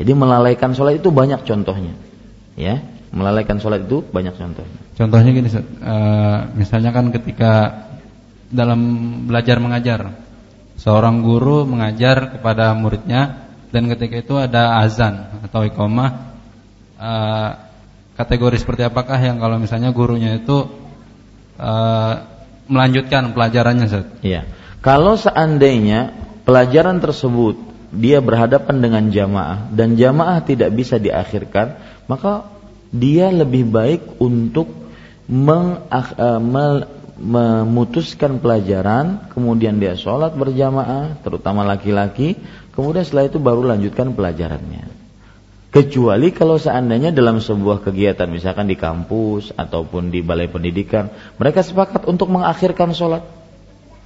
[0.01, 1.93] Jadi melalaikan sholat itu banyak contohnya,
[2.57, 2.81] ya.
[3.13, 4.79] Melalaikan sholat itu banyak contohnya.
[4.97, 5.61] Contohnya gini, uh,
[6.57, 7.85] misalnya kan ketika
[8.49, 8.81] dalam
[9.29, 10.17] belajar mengajar,
[10.81, 16.09] seorang guru mengajar kepada muridnya dan ketika itu ada azan atau iqomah,
[16.97, 17.49] uh,
[18.17, 20.65] kategori seperti apakah yang kalau misalnya gurunya itu
[21.61, 22.34] uh,
[22.67, 24.05] melanjutkan pelajarannya Ustaz.
[24.21, 24.45] Iya.
[24.81, 26.13] Kalau seandainya
[26.45, 27.57] pelajaran tersebut
[27.95, 32.45] dia berhadapan dengan jamaah dan jamaah tidak bisa diakhirkan, maka
[32.91, 34.69] dia lebih baik untuk
[35.25, 36.41] meng, uh,
[37.15, 42.35] memutuskan pelajaran, kemudian dia sholat berjamaah, terutama laki-laki,
[42.75, 44.94] kemudian setelah itu baru lanjutkan pelajarannya.
[45.75, 52.07] Kecuali kalau seandainya dalam sebuah kegiatan, misalkan di kampus ataupun di balai pendidikan, mereka sepakat
[52.07, 53.27] untuk mengakhirkan sholat.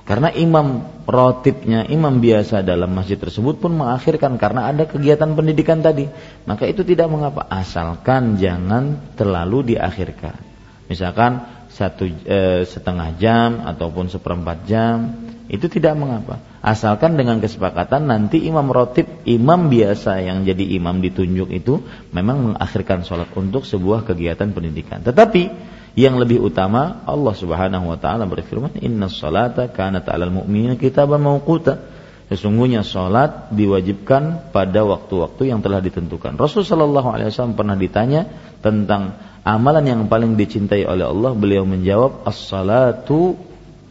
[0.02, 6.10] Karena imam rotipnya, imam biasa dalam masjid tersebut pun mengakhirkan karena ada kegiatan pendidikan tadi.
[6.50, 10.41] Maka itu tidak mengapa, asalkan jangan terlalu diakhirkan.
[10.90, 16.38] Misalkan satu e, setengah jam ataupun seperempat jam, itu tidak mengapa.
[16.62, 21.82] Asalkan dengan kesepakatan nanti imam rotib imam biasa yang jadi imam ditunjuk itu
[22.14, 25.02] memang mengakhirkan sholat untuk sebuah kegiatan pendidikan.
[25.02, 25.50] Tetapi
[25.98, 31.98] yang lebih utama Allah Subhanahu wa taala berfirman inna salata kanat 'alal mu'minina kitaban mawquta.
[32.30, 36.38] Sesungguhnya sholat diwajibkan pada waktu-waktu yang telah ditentukan.
[36.38, 38.30] Rasul sallallahu alaihi wasallam pernah ditanya
[38.62, 41.34] tentang amalan yang paling dicintai oleh Allah.
[41.34, 43.49] Beliau menjawab as-salatu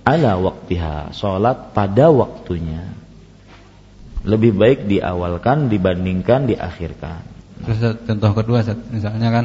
[0.08, 2.88] ala waktiha, sholat pada waktunya.
[4.24, 7.22] Lebih baik diawalkan dibandingkan diakhirkan.
[7.64, 9.44] Terus contoh kedua, misalnya kan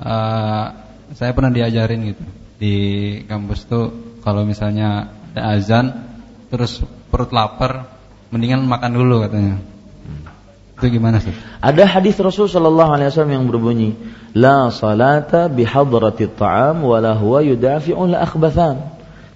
[0.00, 0.66] uh,
[1.12, 2.24] saya pernah diajarin gitu
[2.56, 2.76] di
[3.28, 5.86] kampus tuh kalau misalnya ada azan
[6.48, 6.80] terus
[7.10, 7.90] perut lapar,
[8.32, 9.60] mendingan makan dulu katanya.
[10.74, 11.30] Itu gimana sih?
[11.62, 13.94] Ada hadis Rasul sallallahu alaihi wasallam yang berbunyi,
[14.34, 18.93] "La salata bihadrati ta'am wa la huwa yudafi'u la akhbathan."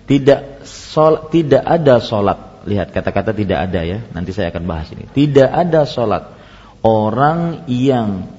[0.09, 2.64] Tidak sol, tidak ada solat.
[2.64, 4.01] Lihat kata-kata tidak ada ya.
[4.16, 5.05] Nanti saya akan bahas ini.
[5.05, 6.32] Tidak ada solat.
[6.80, 8.39] Orang yang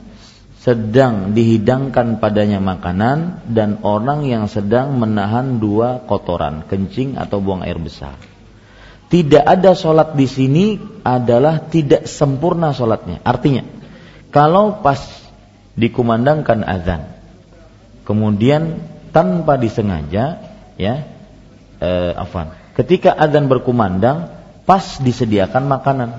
[0.59, 7.79] sedang dihidangkan padanya makanan dan orang yang sedang menahan dua kotoran, kencing atau buang air
[7.79, 8.19] besar.
[9.09, 10.65] Tidak ada solat di sini
[11.01, 13.23] adalah tidak sempurna solatnya.
[13.25, 13.65] Artinya,
[14.29, 15.01] kalau pas
[15.73, 17.17] dikumandangkan azan,
[18.05, 20.43] kemudian tanpa disengaja
[20.77, 21.18] ya
[21.79, 22.55] eh, afan.
[22.75, 24.39] Ketika adzan berkumandang
[24.69, 26.09] pas disediakan makanan.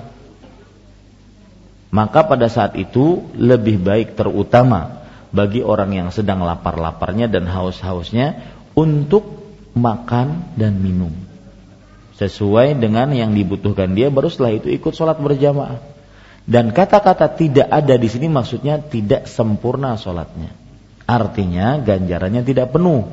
[1.91, 8.43] Maka pada saat itu lebih baik terutama bagi orang yang sedang lapar-laparnya dan haus-hausnya
[8.75, 9.23] untuk
[9.71, 11.15] makan dan minum
[12.19, 15.79] sesuai dengan yang dibutuhkan dia baru setelah itu ikut sholat berjamaah
[16.43, 20.51] dan kata-kata tidak ada di sini maksudnya tidak sempurna sholatnya
[21.07, 23.07] artinya ganjarannya tidak penuh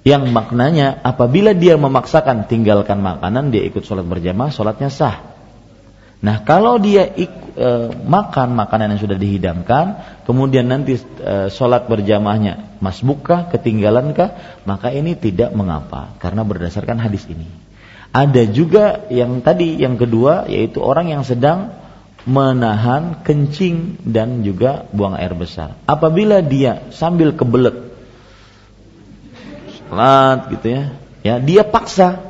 [0.00, 5.20] yang maknanya apabila dia memaksakan tinggalkan makanan dia ikut sholat berjamaah sholatnya sah.
[6.20, 7.68] Nah kalau dia ik, e,
[8.04, 9.86] makan makanan yang sudah dihidangkan
[10.24, 17.48] kemudian nanti e, sholat berjamaahnya masbukkah ketinggalankah maka ini tidak mengapa karena berdasarkan hadis ini.
[18.10, 21.76] Ada juga yang tadi yang kedua yaitu orang yang sedang
[22.28, 25.76] menahan kencing dan juga buang air besar.
[25.88, 27.89] Apabila dia sambil kebelet
[29.90, 30.84] sholat gitu ya.
[31.20, 32.22] Ya dia paksa.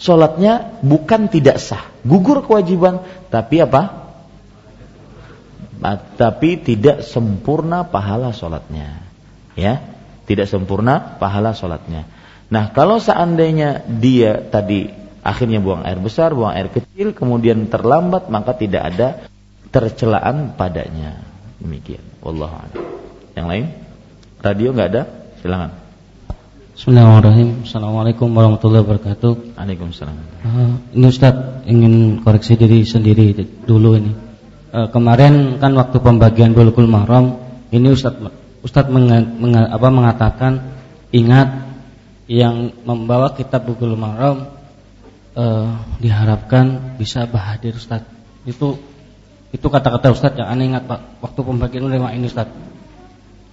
[0.00, 1.84] Sholatnya bukan tidak sah.
[2.02, 4.02] Gugur kewajiban tapi apa?
[6.16, 9.02] Tapi tidak sempurna pahala sholatnya
[9.58, 9.84] ya
[10.24, 12.08] tidak sempurna pahala sholatnya
[12.52, 14.92] nah kalau seandainya dia tadi
[15.24, 19.08] akhirnya buang air besar buang air kecil kemudian terlambat maka tidak ada
[19.72, 21.24] tercelaan padanya.
[21.56, 22.04] Demikian.
[22.20, 22.68] Wallahu
[23.32, 23.72] yang lain?
[24.44, 25.02] Radio nggak ada?
[25.40, 25.81] Silakan
[26.72, 27.68] Bismillahirrahmanirrahim.
[27.68, 29.60] Assalamualaikum warahmatullahi wabarakatuh.
[29.60, 30.16] Waalaikumsalam.
[30.40, 31.36] Uh, ini Ustaz
[31.68, 33.36] ingin koreksi diri sendiri
[33.68, 34.16] dulu ini.
[34.72, 37.36] Uh, kemarin kan waktu pembagian Bulughul Maram,
[37.68, 38.16] ini Ustaz
[38.64, 40.52] Ustaz menga, menga, apa, mengatakan
[41.12, 41.76] ingat
[42.24, 44.56] yang membawa kitab Bulughul Maram
[45.36, 48.00] uh, diharapkan bisa bahadir Ustaz.
[48.48, 48.80] Itu
[49.52, 52.48] itu kata-kata Ustaz yang aneh ingat Pak waktu pembagian ulama ini Ustaz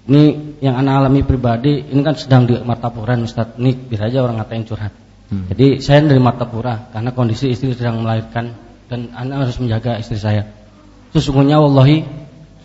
[0.09, 4.41] ini yang anak alami pribadi ini kan sedang di Martapuran Ustaz ini bisa aja orang
[4.41, 4.93] ngatain curhat.
[5.29, 5.45] Hmm.
[5.45, 8.49] jadi saya dari Martapura karena kondisi istri sedang melahirkan
[8.89, 10.49] dan anak harus menjaga istri saya.
[11.13, 12.01] Sesungguhnya wallahi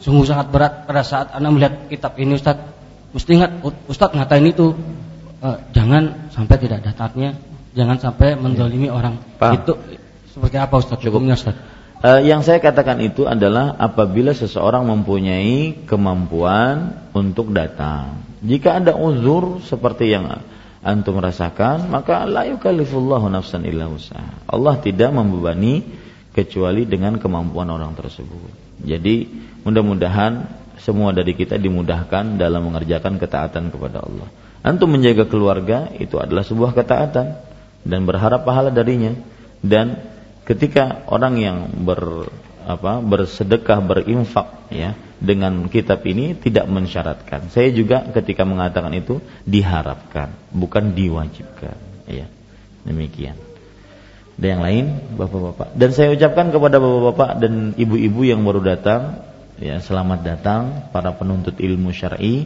[0.01, 2.57] sungguh sangat berat pada saat anak melihat kitab ini Ustaz
[3.13, 4.73] mesti ingat Ustaz ngatain itu
[5.45, 7.37] uh, jangan sampai tidak datangnya
[7.77, 8.97] jangan sampai mendolimi ya.
[8.97, 9.15] orang.
[9.37, 9.61] Paham.
[9.61, 9.73] itu
[10.33, 11.21] seperti apa Ustaz cukup.
[11.29, 11.53] Ustaz
[12.05, 18.21] Uh, yang saya katakan itu adalah apabila seseorang mempunyai kemampuan untuk datang.
[18.45, 20.45] Jika ada uzur seperti yang
[20.85, 24.37] antum rasakan, maka la yukallifullahu nafsan illa usaha.
[24.45, 25.81] Allah tidak membebani
[26.37, 28.53] kecuali dengan kemampuan orang tersebut.
[28.85, 29.25] Jadi
[29.65, 30.45] mudah-mudahan
[30.85, 34.29] semua dari kita dimudahkan dalam mengerjakan ketaatan kepada Allah.
[34.61, 37.41] Antum menjaga keluarga itu adalah sebuah ketaatan
[37.81, 39.17] dan berharap pahala darinya
[39.65, 40.14] dan
[40.45, 42.29] ketika orang yang ber
[42.65, 47.53] apa bersedekah berinfak ya dengan kitab ini tidak mensyaratkan.
[47.53, 51.77] Saya juga ketika mengatakan itu diharapkan, bukan diwajibkan,
[52.09, 52.29] ya.
[52.85, 53.37] Demikian.
[54.37, 54.85] Dan yang lain,
[55.17, 55.73] Bapak-bapak.
[55.79, 59.25] Dan saya ucapkan kepada Bapak-bapak dan ibu-ibu yang baru datang,
[59.57, 60.63] ya, selamat datang
[60.93, 62.45] para penuntut ilmu syar'i.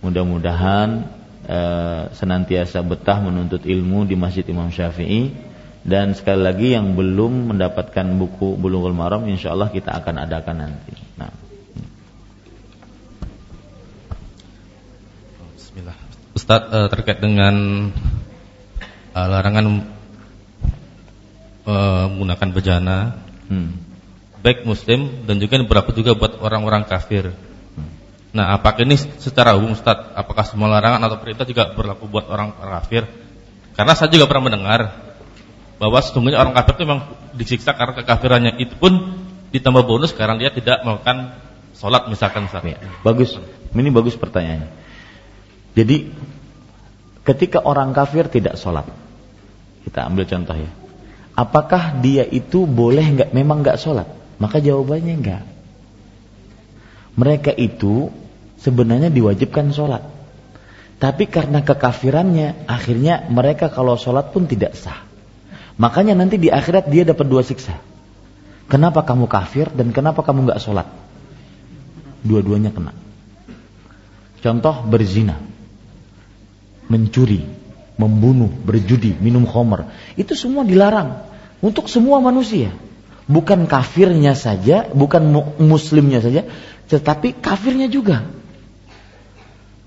[0.00, 0.88] Mudah-mudahan
[1.44, 5.55] eh, senantiasa betah menuntut ilmu di Masjid Imam Syafi'i
[5.86, 10.92] dan sekali lagi yang belum mendapatkan buku Bulughul Maram insyaallah kita akan adakan nanti.
[11.14, 11.30] Nah.
[15.54, 15.96] Bismillah.
[16.34, 17.54] Ustaz uh, terkait dengan
[19.14, 19.86] uh, larangan
[21.70, 23.70] uh, menggunakan bejana hmm.
[24.42, 27.30] baik muslim dan juga berapa juga buat orang-orang kafir.
[27.30, 27.90] Hmm.
[28.34, 32.58] Nah, apakah ini secara umum Ustaz, apakah semua larangan atau perintah juga berlaku buat orang
[32.58, 33.06] kafir?
[33.78, 35.06] Karena saya juga pernah mendengar
[35.76, 37.02] bahwa sesungguhnya orang kafir itu memang
[37.36, 39.20] disiksa karena kekafirannya itu pun
[39.52, 41.36] ditambah bonus sekarang dia tidak melakukan
[41.76, 42.80] sholat misalkan misalnya.
[43.04, 43.36] Bagus,
[43.76, 44.68] ini bagus pertanyaannya.
[45.76, 45.96] Jadi
[47.28, 48.88] ketika orang kafir tidak sholat,
[49.84, 50.70] kita ambil contoh ya.
[51.36, 54.08] Apakah dia itu boleh nggak memang nggak sholat?
[54.40, 55.44] Maka jawabannya enggak.
[57.16, 58.12] Mereka itu
[58.60, 60.04] sebenarnya diwajibkan sholat.
[60.96, 65.05] Tapi karena kekafirannya, akhirnya mereka kalau sholat pun tidak sah.
[65.76, 67.76] Makanya nanti di akhirat dia dapat dua siksa.
[68.66, 70.88] Kenapa kamu kafir dan kenapa kamu nggak sholat?
[72.26, 72.96] Dua-duanya kena.
[74.40, 75.38] Contoh berzina,
[76.90, 77.44] mencuri,
[78.00, 79.86] membunuh, berjudi, minum khamr.
[80.18, 81.22] Itu semua dilarang
[81.60, 82.72] untuk semua manusia.
[83.26, 85.22] Bukan kafirnya saja, bukan
[85.58, 86.46] muslimnya saja,
[86.86, 88.22] tetapi kafirnya juga.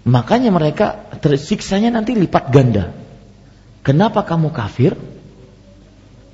[0.03, 2.91] Makanya mereka tersiksanya nanti lipat ganda.
[3.83, 4.95] Kenapa kamu kafir?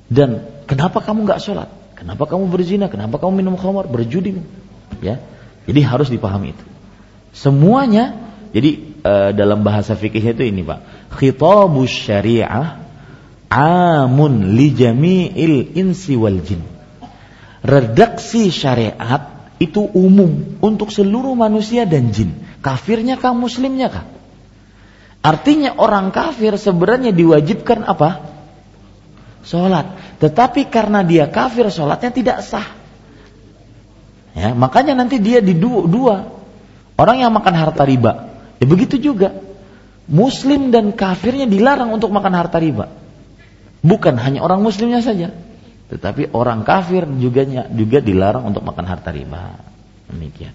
[0.06, 1.70] Dan kenapa kamu nggak sholat?
[1.96, 2.92] Kenapa kamu berzina?
[2.92, 4.38] Kenapa kamu minum khamar, berjudi?
[5.02, 5.24] Ya,
[5.66, 6.66] jadi harus dipahami itu.
[7.36, 8.16] Semuanya,
[8.54, 10.80] jadi uh, dalam bahasa fikihnya itu ini Pak.
[11.20, 12.80] Khitabus syariah
[13.50, 16.64] amun li jami'il insi wal jin.
[17.66, 22.36] Redaksi syariat itu umum untuk seluruh manusia dan jin.
[22.60, 24.06] Kafirnya kah muslimnya kah?
[25.26, 28.35] Artinya orang kafir sebenarnya diwajibkan apa?
[29.46, 30.18] Sholat.
[30.18, 32.66] Tetapi karena dia kafir sholatnya tidak sah.
[34.36, 36.34] Ya, makanya nanti dia di dua.
[36.98, 38.36] Orang yang makan harta riba.
[38.60, 39.32] Ya begitu juga.
[40.06, 42.92] Muslim dan kafirnya dilarang untuk makan harta riba.
[43.86, 45.30] Bukan hanya orang muslimnya saja.
[45.94, 49.62] Tetapi orang kafir juga juga dilarang untuk makan harta riba.
[50.10, 50.54] Demikian.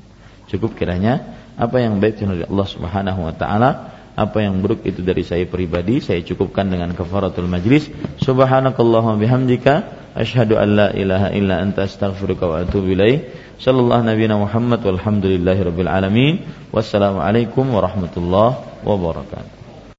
[0.50, 3.70] Cukup kiranya apa yang baik dari Allah Subhanahu wa taala,
[4.16, 7.88] apa yang buruk itu dari saya pribadi, saya cukupkan dengan kafaratul majlis.
[8.20, 9.74] Subhanakallahumma bihamdika
[10.18, 13.30] asyhadu an la ilaha illa anta astaghfiruka wa atubu ilaik.
[13.60, 16.34] Sallallahu Muhammad walhamdulillahi rabbil alamin.
[16.72, 19.59] Wassalamualaikum warahmatullahi wabarakatuh.